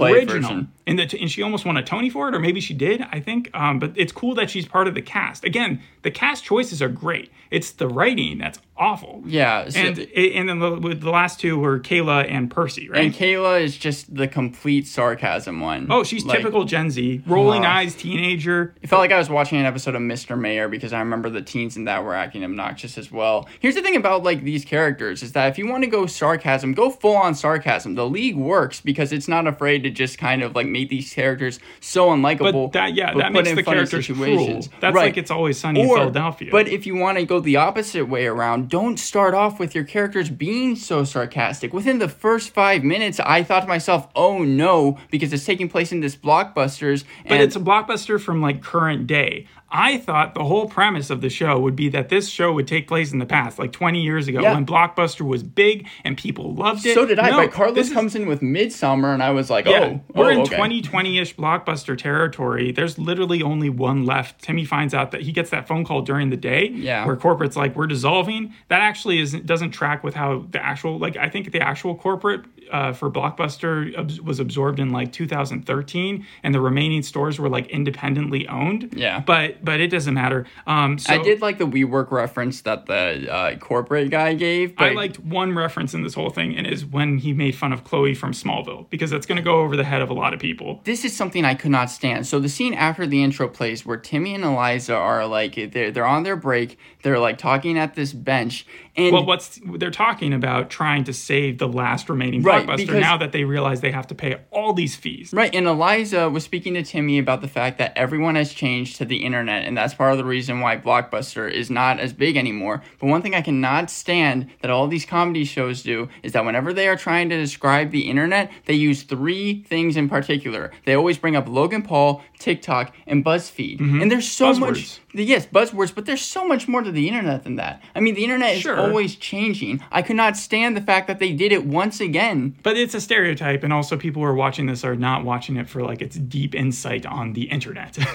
version. 0.42 0.70
In 0.86 0.96
the, 0.96 1.16
and 1.18 1.30
she 1.30 1.42
almost 1.42 1.64
won 1.64 1.78
a 1.78 1.82
Tony 1.82 2.10
for 2.10 2.28
it, 2.28 2.34
or 2.34 2.38
maybe 2.40 2.60
she 2.60 2.74
did, 2.74 3.00
I 3.10 3.20
think. 3.20 3.48
Um, 3.54 3.78
but 3.78 3.92
it's 3.96 4.12
cool 4.12 4.34
that 4.34 4.50
she's 4.50 4.66
part 4.66 4.86
of 4.86 4.94
the 4.94 5.00
cast. 5.00 5.44
Again, 5.44 5.80
the 6.02 6.10
cast 6.10 6.44
choices 6.44 6.82
are 6.82 6.90
great. 6.90 7.30
It's 7.50 7.70
the 7.70 7.88
writing 7.88 8.36
that's 8.36 8.58
awful. 8.80 9.22
Yeah, 9.26 9.68
so- 9.68 9.78
And 9.78 9.98
and 9.98 10.48
then 10.48 10.58
the, 10.58 10.70
with 10.72 11.00
the 11.02 11.10
last 11.10 11.38
two 11.38 11.58
were 11.58 11.78
Kayla 11.78 12.26
and 12.28 12.50
Percy, 12.50 12.88
right? 12.88 13.02
And 13.04 13.14
Kayla 13.14 13.62
is 13.62 13.76
just 13.76 14.12
the 14.14 14.26
complete 14.26 14.86
sarcasm 14.88 15.60
one. 15.60 15.86
Oh, 15.90 16.02
she's 16.02 16.24
Like, 16.24 16.38
typical 16.38 16.64
Gen 16.64 16.90
Z, 16.90 17.22
rolling 17.26 17.64
Uh, 17.64 17.68
eyes, 17.68 17.94
teenager. 17.94 18.74
It 18.82 18.88
felt 18.88 19.00
like 19.00 19.12
I 19.12 19.18
was 19.18 19.28
watching 19.30 19.58
an 19.58 19.66
episode 19.66 19.94
of 19.94 20.00
Mr. 20.02 20.38
Mayor 20.38 20.68
because 20.68 20.92
I 20.92 20.98
remember 21.00 21.28
the 21.30 21.42
teens 21.42 21.76
in 21.76 21.84
that 21.84 22.02
were 22.02 22.14
acting 22.14 22.42
obnoxious 22.42 22.96
as 22.98 23.12
well. 23.12 23.46
Here's 23.60 23.74
the 23.74 23.82
thing 23.82 23.96
about 23.96 24.22
like 24.22 24.42
these 24.42 24.64
characters 24.64 25.22
is 25.22 25.32
that 25.32 25.48
if 25.48 25.58
you 25.58 25.68
want 25.68 25.84
to 25.84 25.90
go 25.90 26.06
sarcasm, 26.06 26.72
go 26.72 26.90
full 26.90 27.16
on 27.16 27.34
sarcasm. 27.34 27.94
The 27.94 28.08
league 28.08 28.36
works 28.36 28.80
because 28.80 29.12
it's 29.12 29.28
not 29.28 29.46
afraid 29.46 29.82
to 29.82 29.90
just 29.90 30.18
kind 30.18 30.42
of 30.42 30.54
like 30.54 30.66
make 30.66 30.88
these 30.88 31.12
characters 31.12 31.60
so 31.80 32.08
unlikable. 32.08 32.70
But 32.70 32.72
that 32.72 32.94
yeah, 32.94 33.12
but 33.12 33.18
that 33.20 33.32
makes 33.32 33.52
the 33.54 33.62
characters 33.62 34.06
situations. 34.06 34.68
cruel. 34.68 34.80
That's 34.80 34.94
Right. 34.94 35.06
like 35.06 35.16
it's 35.18 35.30
always 35.30 35.58
sunny 35.58 35.80
in 35.82 35.88
Philadelphia. 35.88 36.48
But 36.50 36.68
if 36.68 36.86
you 36.86 36.96
want 36.96 37.18
to 37.18 37.26
go 37.26 37.40
the 37.40 37.56
opposite 37.56 38.06
way 38.08 38.26
around, 38.26 38.69
don't 38.70 38.98
start 38.98 39.34
off 39.34 39.58
with 39.58 39.74
your 39.74 39.84
characters 39.84 40.30
being 40.30 40.76
so 40.76 41.04
sarcastic. 41.04 41.72
Within 41.74 41.98
the 41.98 42.08
first 42.08 42.54
five 42.54 42.82
minutes, 42.84 43.20
I 43.20 43.42
thought 43.42 43.60
to 43.60 43.66
myself, 43.66 44.08
"Oh 44.14 44.44
no," 44.44 44.98
because 45.10 45.32
it's 45.32 45.44
taking 45.44 45.68
place 45.68 45.92
in 45.92 46.00
this 46.00 46.16
blockbusters. 46.16 47.04
but 47.28 47.40
it's 47.40 47.56
a 47.56 47.60
blockbuster 47.60 48.20
from 48.20 48.40
like 48.40 48.62
current 48.62 49.06
day. 49.06 49.46
I 49.72 49.98
thought 49.98 50.34
the 50.34 50.44
whole 50.44 50.68
premise 50.68 51.10
of 51.10 51.20
the 51.20 51.28
show 51.30 51.58
would 51.60 51.76
be 51.76 51.88
that 51.90 52.08
this 52.08 52.28
show 52.28 52.52
would 52.52 52.66
take 52.66 52.88
place 52.88 53.12
in 53.12 53.18
the 53.20 53.26
past, 53.26 53.58
like 53.58 53.72
20 53.72 54.00
years 54.02 54.26
ago, 54.26 54.40
Yeah. 54.42 54.54
when 54.54 54.66
Blockbuster 54.66 55.20
was 55.20 55.42
big 55.42 55.86
and 56.04 56.16
people 56.16 56.54
loved 56.54 56.84
it. 56.84 56.94
so 56.94 57.06
did 57.06 57.18
I. 57.18 57.30
No, 57.30 57.36
but 57.36 57.52
Carlos 57.52 57.74
this 57.76 57.88
is- 57.88 57.92
comes 57.92 58.14
in 58.16 58.26
with 58.26 58.42
Midsummer, 58.42 59.12
and 59.14 59.22
I 59.22 59.30
was 59.30 59.48
like, 59.48 59.66
Yeah, 59.66 59.80
"Oh, 59.84 60.00
we're 60.14 60.26
oh, 60.26 60.28
in 60.30 60.40
okay. 60.40 60.56
2020-ish 60.56 61.36
blockbuster 61.36 61.96
territory. 61.96 62.72
There's 62.72 62.98
literally 62.98 63.42
only 63.42 63.70
one 63.70 64.04
left. 64.04 64.42
Timmy 64.42 64.64
finds 64.64 64.92
out 64.94 65.12
that 65.12 65.22
he 65.22 65.32
gets 65.32 65.50
that 65.50 65.68
phone 65.68 65.84
call 65.84 66.02
during 66.02 66.30
the 66.30 66.36
day, 66.36 66.70
Yeah. 66.74 67.06
where 67.06 67.16
corporate's 67.16 67.56
like, 67.56 67.76
"We're 67.76 67.86
dissolving." 67.86 68.52
That 68.68 68.80
actually 68.80 69.20
isn't 69.20 69.46
doesn't 69.46 69.70
track 69.70 70.02
with 70.02 70.14
how 70.14 70.46
the 70.50 70.64
actual 70.64 70.98
like 70.98 71.16
I 71.16 71.28
think 71.28 71.52
the 71.52 71.60
actual 71.60 71.94
corporate 71.94 72.40
uh, 72.72 72.92
for 72.92 73.10
Blockbuster 73.10 74.20
was 74.22 74.40
absorbed 74.40 74.80
in 74.80 74.90
like 74.90 75.12
2013, 75.12 76.26
and 76.42 76.54
the 76.54 76.60
remaining 76.60 77.02
stores 77.02 77.38
were 77.38 77.48
like 77.48 77.68
independently 77.68 78.46
owned. 78.48 78.94
Yeah. 78.96 79.20
but 79.20 79.64
but 79.64 79.80
it 79.80 79.88
doesn't 79.88 80.14
matter. 80.14 80.46
Um, 80.66 80.98
so 80.98 81.12
I 81.14 81.18
did 81.22 81.40
like 81.40 81.58
the 81.58 81.66
WeWork 81.66 82.10
reference 82.10 82.62
that 82.62 82.86
the 82.86 83.32
uh, 83.32 83.56
corporate 83.58 84.10
guy 84.10 84.34
gave. 84.34 84.76
But 84.76 84.90
I 84.90 84.92
liked 84.92 85.18
one 85.20 85.54
reference 85.54 85.94
in 85.94 86.02
this 86.02 86.14
whole 86.14 86.30
thing, 86.30 86.56
and 86.56 86.66
is 86.66 86.84
when 86.84 87.18
he 87.18 87.32
made 87.32 87.54
fun 87.54 87.72
of 87.72 87.84
Chloe 87.84 88.14
from 88.14 88.32
Smallville 88.32 88.88
because 88.90 89.10
that's 89.10 89.26
going 89.26 89.36
to 89.36 89.42
go 89.42 89.60
over 89.60 89.76
the 89.76 89.84
head 89.84 90.02
of 90.02 90.10
a 90.10 90.14
lot 90.14 90.34
of 90.34 90.40
people. 90.40 90.80
this 90.84 91.04
is 91.04 91.16
something 91.16 91.44
I 91.44 91.54
could 91.54 91.70
not 91.70 91.90
stand. 91.90 92.26
So 92.26 92.38
the 92.40 92.48
scene 92.48 92.74
after 92.74 93.06
the 93.06 93.22
intro 93.22 93.48
plays 93.48 93.84
where 93.84 93.96
Timmy 93.96 94.34
and 94.34 94.44
Eliza 94.44 94.94
are 94.94 95.26
like 95.26 95.54
they're 95.72 95.90
they're 95.90 96.06
on 96.06 96.22
their 96.22 96.36
break, 96.36 96.78
they're 97.02 97.18
like 97.18 97.38
talking 97.38 97.78
at 97.78 97.94
this 97.94 98.12
bench, 98.12 98.66
and 98.96 99.12
Well, 99.12 99.24
what's 99.24 99.60
they're 99.64 99.90
talking 99.90 100.32
about 100.32 100.70
trying 100.70 101.04
to 101.04 101.12
save 101.12 101.58
the 101.58 101.68
last 101.68 102.08
remaining 102.08 102.42
Right, 102.42 102.66
blockbuster 102.66 102.76
because- 102.78 103.00
now 103.00 103.16
that 103.16 103.32
they 103.32 103.44
realize 103.44 103.80
they 103.80 103.90
have 103.92 104.06
to 104.08 104.14
pay 104.14 104.36
all 104.50 104.72
these 104.72 104.96
fees. 104.96 105.30
Right, 105.32 105.54
and 105.54 105.66
Eliza 105.66 106.28
was 106.28 106.44
speaking 106.44 106.74
to 106.74 106.82
Timmy 106.82 107.18
about 107.18 107.40
the 107.40 107.48
fact 107.48 107.78
that 107.78 107.92
everyone 107.96 108.34
has 108.34 108.52
changed 108.52 108.96
to 108.96 109.04
the 109.04 109.18
internet, 109.24 109.64
and 109.64 109.76
that's 109.76 109.94
part 109.94 110.12
of 110.12 110.18
the 110.18 110.24
reason 110.24 110.60
why 110.60 110.76
Blockbuster 110.76 111.50
is 111.50 111.70
not 111.70 112.00
as 112.00 112.12
big 112.12 112.36
anymore. 112.36 112.82
But 112.98 113.06
one 113.08 113.22
thing 113.22 113.34
I 113.34 113.40
cannot 113.42 113.90
stand 113.90 114.48
that 114.62 114.70
all 114.70 114.86
these 114.88 115.04
comedy 115.06 115.44
shows 115.44 115.82
do 115.82 116.08
is 116.22 116.32
that 116.32 116.44
whenever 116.44 116.72
they 116.72 116.88
are 116.88 116.96
trying 116.96 117.28
to 117.30 117.36
describe 117.36 117.90
the 117.90 118.08
internet, 118.08 118.50
they 118.66 118.74
use 118.74 119.02
three 119.02 119.62
things 119.64 119.96
in 119.96 120.08
particular. 120.08 120.70
They 120.84 120.94
always 120.94 121.18
bring 121.18 121.36
up 121.36 121.48
Logan 121.48 121.82
Paul, 121.82 122.22
TikTok, 122.38 122.94
and 123.06 123.24
BuzzFeed. 123.24 123.78
Mm-hmm. 123.78 124.02
And 124.02 124.10
there's 124.10 124.28
so 124.28 124.52
Buzzwords. 124.52 124.58
much 124.60 125.00
yes, 125.12 125.46
buzzwords, 125.46 125.94
but 125.94 126.06
there's 126.06 126.20
so 126.20 126.46
much 126.46 126.68
more 126.68 126.82
to 126.82 126.90
the 126.90 127.08
internet 127.08 127.44
than 127.44 127.56
that. 127.56 127.82
I 127.94 128.00
mean, 128.00 128.14
the 128.14 128.24
internet 128.24 128.56
is 128.56 128.62
Sure. 128.62 128.78
always 128.78 129.16
changing. 129.16 129.80
I 129.90 130.02
could 130.02 130.16
not 130.16 130.36
stand 130.36 130.76
the 130.76 130.80
fact 130.80 131.06
that 131.08 131.18
they 131.18 131.32
did 131.32 131.52
it 131.52 131.64
once 131.66 132.00
again. 132.00 132.56
But 132.62 132.76
it's 132.76 132.94
a 132.94 133.00
stereotype, 133.00 133.62
and 133.64 133.72
also 133.72 133.96
people 133.96 134.22
who 134.22 134.28
are 134.28 134.34
watching 134.34 134.66
this 134.66 134.84
are 134.84 134.96
not 134.96 135.24
watching 135.24 135.56
it 135.56 135.68
for 135.68 135.82
like 135.82 136.00
its 136.02 136.16
deep 136.16 136.54
insight 136.54 137.06
on 137.06 137.32
the 137.32 137.42
internet. 137.50 137.98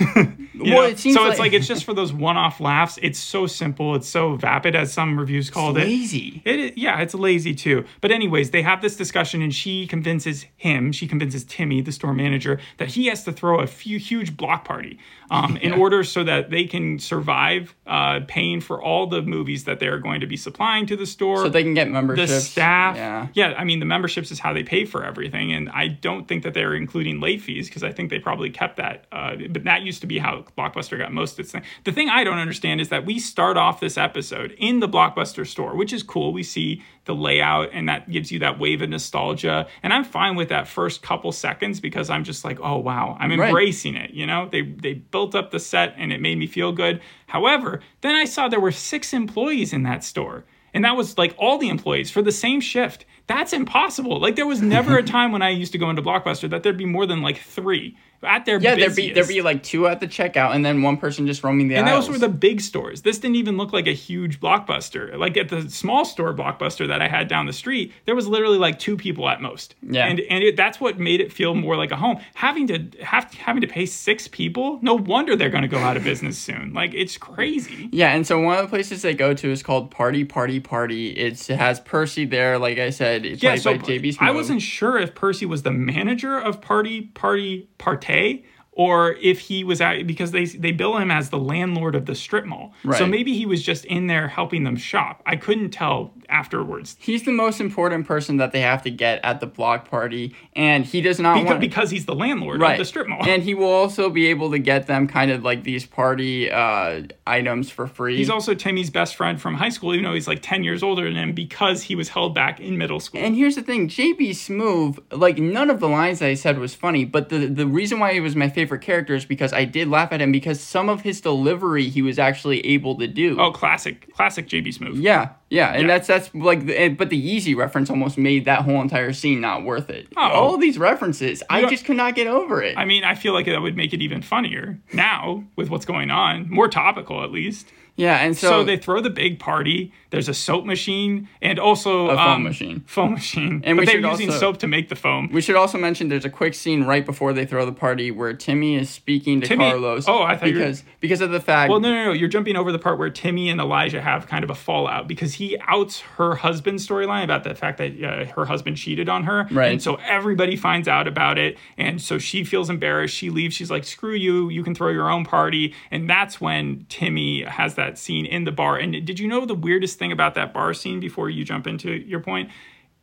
Well, 0.57 0.65
know? 0.73 0.81
it 0.83 0.97
seems 0.99 1.15
so 1.15 1.21
like- 1.23 1.31
it's 1.31 1.39
like 1.39 1.53
it's 1.53 1.67
just 1.67 1.83
for 1.83 1.93
those 1.93 2.13
one-off 2.13 2.61
laughs. 2.61 2.97
It's 3.01 3.19
so 3.19 3.45
simple. 3.45 3.93
It's 3.95 4.07
so 4.07 4.35
vapid, 4.35 4.73
as 4.73 4.91
some 4.93 5.19
reviews 5.19 5.49
called 5.49 5.77
it. 5.77 5.81
Lazy. 5.83 6.41
It 6.45 6.59
is, 6.59 6.71
yeah, 6.77 7.01
it's 7.01 7.13
lazy 7.13 7.53
too. 7.53 7.83
But 7.99 8.11
anyways, 8.11 8.51
they 8.51 8.61
have 8.61 8.81
this 8.81 8.95
discussion, 8.95 9.41
and 9.41 9.53
she 9.53 9.85
convinces 9.85 10.45
him, 10.55 10.93
she 10.93 11.07
convinces 11.07 11.43
Timmy, 11.43 11.81
the 11.81 11.91
store 11.91 12.13
manager, 12.13 12.59
that 12.77 12.87
he 12.87 13.07
has 13.07 13.25
to 13.25 13.33
throw 13.33 13.59
a 13.59 13.67
few 13.67 13.99
huge 13.99 14.37
block 14.37 14.63
party 14.63 14.97
um, 15.29 15.57
in 15.57 15.73
order 15.73 16.05
so 16.05 16.23
that 16.23 16.51
they 16.51 16.63
can 16.63 16.84
survive 16.99 17.75
uh, 17.87 18.21
paying 18.27 18.61
for 18.61 18.81
all 18.81 19.07
the 19.07 19.21
movies 19.21 19.63
that 19.65 19.79
they're 19.79 19.99
going 19.99 20.21
to 20.21 20.27
be 20.27 20.37
supplying 20.37 20.85
to 20.87 20.95
the 20.95 21.05
store. 21.05 21.37
So 21.37 21.49
they 21.49 21.63
can 21.63 21.73
get 21.73 21.89
memberships. 21.89 22.31
the 22.31 22.39
staff, 22.41 22.95
Yeah. 23.33 23.53
I 23.57 23.63
mean, 23.63 23.79
the 23.79 23.85
memberships 23.85 24.31
is 24.31 24.39
how 24.39 24.53
they 24.53 24.63
pay 24.63 24.85
for 24.85 25.03
everything, 25.03 25.51
and 25.51 25.69
I 25.69 25.87
don't 25.87 26.27
think 26.27 26.43
that 26.43 26.53
they're 26.53 26.75
including 26.75 27.19
late 27.19 27.41
fees 27.41 27.67
because 27.67 27.83
I 27.83 27.91
think 27.91 28.09
they 28.09 28.19
probably 28.19 28.49
kept 28.49 28.77
that. 28.77 29.05
Uh, 29.11 29.35
but 29.49 29.63
that 29.65 29.81
used 29.81 30.01
to 30.01 30.07
be 30.07 30.17
how 30.17 30.45
Blockbuster 30.57 30.97
got 30.97 31.11
most 31.11 31.33
of 31.33 31.39
its 31.39 31.51
thing. 31.51 31.63
The 31.83 31.91
thing 31.91 32.09
I 32.09 32.23
don't 32.23 32.37
understand 32.39 32.81
is 32.81 32.89
that 32.89 33.05
we 33.05 33.19
start 33.19 33.57
off 33.57 33.79
this 33.79 33.97
episode 33.97 34.55
in 34.57 34.79
the 34.79 34.87
Blockbuster 34.89 35.45
store, 35.45 35.75
which 35.75 35.93
is 35.93 36.03
cool. 36.03 36.33
We 36.33 36.43
see 36.43 36.83
the 37.05 37.15
layout, 37.15 37.69
and 37.73 37.87
that 37.89 38.09
gives 38.09 38.31
you 38.31 38.39
that 38.39 38.59
wave 38.59 38.81
of 38.81 38.89
nostalgia, 38.89 39.67
and 39.83 39.93
I'm 39.93 40.03
fine 40.03 40.35
with 40.35 40.49
that 40.49 40.67
first 40.67 41.01
couple 41.01 41.31
seconds 41.31 41.79
because 41.79 42.09
I'm 42.09 42.23
just 42.23 42.43
like, 42.43 42.59
oh 42.61 42.77
wow, 42.77 43.15
I'm 43.19 43.29
Right. 43.39 43.47
embracing 43.49 43.95
it. 43.95 44.11
You 44.11 44.25
know, 44.25 44.49
they 44.51 44.61
they 44.63 44.93
built 44.93 45.35
up 45.35 45.51
the 45.51 45.59
set, 45.59 45.93
and 45.97 46.11
it 46.11 46.19
made 46.21 46.37
me 46.37 46.47
feel 46.47 46.71
good. 46.71 47.01
However, 47.27 47.81
then 48.01 48.15
I 48.15 48.25
saw 48.25 48.47
there 48.47 48.59
were 48.59 48.71
six 48.71 49.13
employees 49.13 49.71
in 49.73 49.83
that 49.83 50.03
store. 50.03 50.45
And 50.73 50.83
that 50.83 50.97
was 50.97 51.17
like 51.17 51.33
all 51.37 51.57
the 51.57 51.69
employees 51.69 52.11
for 52.11 52.21
the 52.21 52.33
same 52.33 52.59
shift. 52.59 53.05
That's 53.27 53.53
impossible. 53.53 54.19
Like 54.19 54.35
there 54.35 54.47
was 54.47 54.61
never 54.61 54.97
a 54.97 55.03
time 55.17 55.31
when 55.31 55.41
I 55.41 55.49
used 55.49 55.71
to 55.71 55.77
go 55.77 55.89
into 55.89 56.01
Blockbuster 56.01 56.49
that 56.49 56.63
there'd 56.63 56.77
be 56.77 56.85
more 56.85 57.05
than 57.05 57.21
like 57.21 57.39
three 57.39 57.97
at 58.25 58.45
their 58.45 58.59
Yeah, 58.59 58.75
there'd 58.75 58.95
be 58.95 59.13
there'd 59.13 59.27
be 59.27 59.41
like 59.41 59.63
two 59.63 59.87
at 59.87 59.99
the 59.99 60.07
checkout, 60.07 60.55
and 60.55 60.65
then 60.65 60.81
one 60.81 60.97
person 60.97 61.27
just 61.27 61.43
roaming 61.43 61.67
the 61.67 61.75
and 61.75 61.87
aisles. 61.87 62.07
those 62.07 62.13
were 62.13 62.19
the 62.19 62.33
big 62.33 62.61
stores. 62.61 63.01
This 63.01 63.19
didn't 63.19 63.35
even 63.35 63.57
look 63.57 63.73
like 63.73 63.87
a 63.87 63.93
huge 63.93 64.39
blockbuster. 64.39 65.17
Like 65.17 65.37
at 65.37 65.49
the 65.49 65.69
small 65.69 66.05
store 66.05 66.33
blockbuster 66.33 66.87
that 66.87 67.01
I 67.01 67.07
had 67.07 67.27
down 67.27 67.45
the 67.45 67.53
street, 67.53 67.93
there 68.05 68.15
was 68.15 68.27
literally 68.27 68.57
like 68.57 68.79
two 68.79 68.97
people 68.97 69.27
at 69.29 69.41
most. 69.41 69.75
Yeah. 69.81 70.07
and 70.07 70.19
and 70.21 70.43
it, 70.43 70.57
that's 70.57 70.79
what 70.79 70.99
made 70.99 71.21
it 71.21 71.31
feel 71.31 71.55
more 71.55 71.75
like 71.75 71.91
a 71.91 71.95
home. 71.95 72.19
Having 72.33 72.67
to 72.67 73.03
have 73.03 73.31
having 73.33 73.61
to 73.61 73.67
pay 73.67 73.85
six 73.85 74.27
people, 74.27 74.79
no 74.81 74.95
wonder 74.95 75.35
they're 75.35 75.49
going 75.49 75.63
to 75.63 75.67
go 75.67 75.79
out 75.79 75.97
of 75.97 76.03
business 76.03 76.37
soon. 76.37 76.73
Like 76.73 76.93
it's 76.93 77.17
crazy. 77.17 77.89
Yeah, 77.91 78.13
and 78.13 78.25
so 78.25 78.39
one 78.39 78.57
of 78.57 78.63
the 78.63 78.69
places 78.69 79.01
they 79.01 79.13
go 79.13 79.33
to 79.33 79.51
is 79.51 79.63
called 79.63 79.91
Party 79.91 80.23
Party 80.23 80.59
Party. 80.59 81.09
It's, 81.11 81.49
it 81.49 81.57
has 81.57 81.79
Percy 81.79 82.25
there, 82.25 82.57
like 82.57 82.77
I 82.77 82.89
said, 82.89 83.14
it's 83.23 83.43
Yeah, 83.43 83.51
played 83.51 83.61
so 83.61 83.77
by 83.77 83.77
JB 83.77 84.15
Smoove. 84.15 84.27
I 84.27 84.31
wasn't 84.31 84.61
sure 84.61 84.97
if 84.97 85.13
Percy 85.13 85.45
was 85.45 85.63
the 85.63 85.71
manager 85.71 86.37
of 86.37 86.59
Party 86.61 87.03
Party 87.03 87.69
Partay 87.77 88.43
or 88.71 89.13
if 89.21 89.39
he 89.39 89.63
was 89.63 89.79
at 89.79 90.05
because 90.05 90.31
they 90.31 90.45
they 90.45 90.71
bill 90.71 90.97
him 90.97 91.09
as 91.09 91.29
the 91.29 91.37
landlord 91.39 91.95
of 91.95 92.05
the 92.05 92.15
strip 92.15 92.45
mall. 92.45 92.73
So 92.97 93.07
maybe 93.07 93.33
he 93.33 93.45
was 93.45 93.63
just 93.63 93.85
in 93.85 94.07
there 94.07 94.27
helping 94.27 94.63
them 94.63 94.75
shop. 94.75 95.21
I 95.25 95.37
couldn't 95.37 95.69
tell 95.69 96.13
afterwards. 96.39 96.95
He's 96.99 97.23
the 97.23 97.31
most 97.31 97.59
important 97.61 98.05
person 98.05 98.37
that 98.37 98.51
they 98.51 98.61
have 98.61 98.81
to 98.83 98.91
get 98.91 99.19
at 99.23 99.39
the 99.39 99.47
block 99.47 99.89
party, 99.89 100.35
and 100.53 100.85
he 100.85 101.01
does 101.01 101.19
not 101.19 101.35
Because, 101.35 101.49
want 101.49 101.59
because 101.61 101.89
he's 101.91 102.05
the 102.05 102.15
landlord 102.15 102.59
right 102.61 102.73
of 102.73 102.77
the 102.79 102.85
strip 102.85 103.07
mall. 103.07 103.19
and 103.27 103.41
he 103.43 103.53
will 103.53 103.69
also 103.81 104.09
be 104.09 104.27
able 104.27 104.51
to 104.51 104.59
get 104.59 104.87
them 104.87 105.07
kind 105.07 105.31
of 105.31 105.43
like 105.43 105.63
these 105.63 105.85
party 105.85 106.51
uh, 106.51 107.03
items 107.25 107.69
for 107.69 107.87
free. 107.87 108.17
He's 108.17 108.29
also 108.29 108.53
Timmy's 108.53 108.89
best 108.89 109.15
friend 109.15 109.39
from 109.41 109.55
high 109.55 109.69
school, 109.69 109.93
even 109.93 110.03
though 110.05 110.13
he's 110.13 110.27
like 110.27 110.41
10 110.41 110.63
years 110.63 110.83
older 110.83 111.05
than 111.05 111.15
him 111.15 111.33
because 111.33 111.83
he 111.83 111.95
was 111.95 112.09
held 112.09 112.35
back 112.35 112.59
in 112.59 112.77
middle 112.77 112.99
school. 112.99 113.21
And 113.21 113.35
here's 113.35 113.55
the 113.55 113.61
thing, 113.61 113.87
JB 113.87 114.31
Smoove, 114.31 114.99
like 115.11 115.37
none 115.37 115.69
of 115.69 115.79
the 115.79 115.87
lines 115.89 116.19
that 116.19 116.27
I 116.29 116.33
said 116.35 116.57
was 116.59 116.75
funny, 116.75 117.05
but 117.05 117.29
the 117.29 117.45
the 117.47 117.67
reason 117.67 117.99
why 117.99 118.13
he 118.13 118.19
was 118.19 118.35
my 118.35 118.49
favorite 118.49 118.81
character 118.81 119.15
is 119.15 119.25
because 119.25 119.53
I 119.53 119.65
did 119.65 119.87
laugh 119.87 120.11
at 120.11 120.21
him 120.21 120.31
because 120.31 120.59
some 120.59 120.89
of 120.89 121.01
his 121.01 121.21
delivery 121.21 121.87
he 121.89 122.01
was 122.01 122.19
actually 122.19 122.59
able 122.65 122.97
to 122.97 123.07
do. 123.07 123.39
oh, 123.39 123.51
classic, 123.51 124.13
classic 124.13 124.47
JB 124.47 124.77
Smoove. 124.77 125.01
Yeah, 125.01 125.29
yeah, 125.55 125.71
and 125.71 125.81
Yeah. 125.83 125.87
that's 125.87 126.07
that's 126.07 126.35
like, 126.35 126.65
the, 126.65 126.89
but 126.89 127.09
the 127.09 127.19
Yeezy 127.37 127.55
reference 127.55 127.89
almost 127.89 128.17
made 128.17 128.45
that 128.45 128.61
whole 128.61 128.81
entire 128.81 129.13
scene 129.13 129.41
not 129.41 129.63
worth 129.63 129.89
it. 129.89 130.07
Oh. 130.17 130.21
All 130.21 130.57
these 130.57 130.77
references, 130.77 131.41
I 131.49 131.61
don't- 131.61 131.69
just 131.69 131.85
could 131.85 131.97
not 131.97 132.15
get 132.15 132.27
over 132.27 132.61
it. 132.61 132.77
I 132.77 132.85
mean, 132.85 133.03
I 133.03 133.15
feel 133.15 133.33
like 133.33 133.45
that 133.47 133.61
would 133.61 133.75
make 133.77 133.93
it 133.93 134.01
even 134.01 134.21
funnier 134.21 134.79
now 134.93 135.43
with 135.55 135.69
what's 135.69 135.85
going 135.85 136.11
on, 136.11 136.49
more 136.49 136.67
topical 136.67 137.23
at 137.23 137.31
least. 137.31 137.67
Yeah, 137.97 138.17
and 138.17 138.35
so, 138.35 138.49
So, 138.49 138.63
they 138.65 138.75
throw 138.77 138.99
the 139.01 139.09
big 139.09 139.39
party. 139.39 139.93
There's 140.09 140.27
a 140.29 140.33
soap 140.33 140.65
machine 140.65 141.27
and 141.41 141.59
also 141.59 142.09
A 142.09 142.15
foam 142.15 142.27
um, 142.27 142.43
machine. 142.43 142.83
Foam 142.87 143.13
machine. 143.13 143.61
And 143.65 143.77
but 143.77 143.85
they're 143.85 143.99
using 143.99 144.29
also- 144.29 144.39
soap 144.39 144.57
to 144.59 144.67
make 144.67 144.89
the 144.89 144.95
foam. 144.95 145.29
we 145.31 145.41
should 145.41 145.55
also 145.55 145.77
mention 145.77 146.07
there's 146.09 146.25
a 146.25 146.29
quick 146.29 146.53
scene 146.53 146.83
right 146.83 147.05
before 147.05 147.31
they 147.33 147.45
throw 147.45 147.65
the 147.65 147.71
party 147.73 148.11
where 148.11 148.33
Timmy 148.33 148.75
is 148.75 148.89
speaking 148.89 149.41
to 149.41 149.47
Timmy- 149.47 149.63
Carlos. 149.69 150.05
oh, 150.07 150.23
I 150.23 150.35
thought 150.35 150.45
because 150.45 150.83
because 150.99 151.21
of 151.21 151.31
the 151.31 151.39
fact. 151.39 151.69
Well, 151.69 151.79
no, 151.79 151.89
no, 151.89 152.05
no. 152.05 152.11
You're 152.11 152.29
jumping 152.29 152.55
over 152.55 152.71
the 152.71 152.79
part 152.79 152.97
where 152.99 153.09
Timmy 153.09 153.49
and 153.49 153.59
Eliza 153.61 154.01
have 154.01 154.27
kind 154.27 154.43
of 154.43 154.49
a 154.49 154.55
fallout 154.55 155.07
because 155.07 155.33
he 155.35 155.57
outs 155.67 156.01
her 156.17 156.35
husband's 156.35 156.85
storyline 156.87 157.23
about 157.23 157.43
the 157.43 157.55
fact 157.55 157.77
that 157.77 158.01
uh, 158.03 158.25
her 158.33 158.45
husband 158.45 158.77
cheated 158.77 159.07
on 159.09 159.23
her. 159.23 159.47
Right. 159.51 159.71
And 159.71 159.81
so 159.81 159.95
everybody 160.07 160.55
finds 160.55 160.87
out 160.87 161.07
about 161.07 161.37
it. 161.37 161.57
And 161.77 162.01
so 162.01 162.17
she 162.19 162.43
feels 162.43 162.69
embarrassed. 162.69 163.15
She 163.15 163.29
leaves. 163.29 163.55
She's 163.55 163.71
like, 163.71 163.83
screw 163.85 164.13
you. 164.15 164.49
You 164.49 164.63
can 164.63 164.75
throw 164.75 164.89
your 164.89 165.09
own 165.09 165.23
party. 165.25 165.73
And 165.91 166.09
that's 166.09 166.39
when 166.41 166.85
Timmy 166.89 167.43
has 167.43 167.75
that 167.75 167.84
scene 167.93 168.25
in 168.25 168.43
the 168.43 168.51
bar. 168.51 168.77
And 168.77 169.05
did 169.05 169.19
you 169.19 169.27
know 169.27 169.45
the 169.45 169.55
weirdest 169.55 169.97
thing 169.99 170.11
about 170.11 170.35
that 170.35 170.53
bar 170.53 170.73
scene 170.73 170.99
before 170.99 171.29
you 171.29 171.43
jump 171.45 171.67
into 171.67 171.91
your 171.91 172.19
point? 172.19 172.49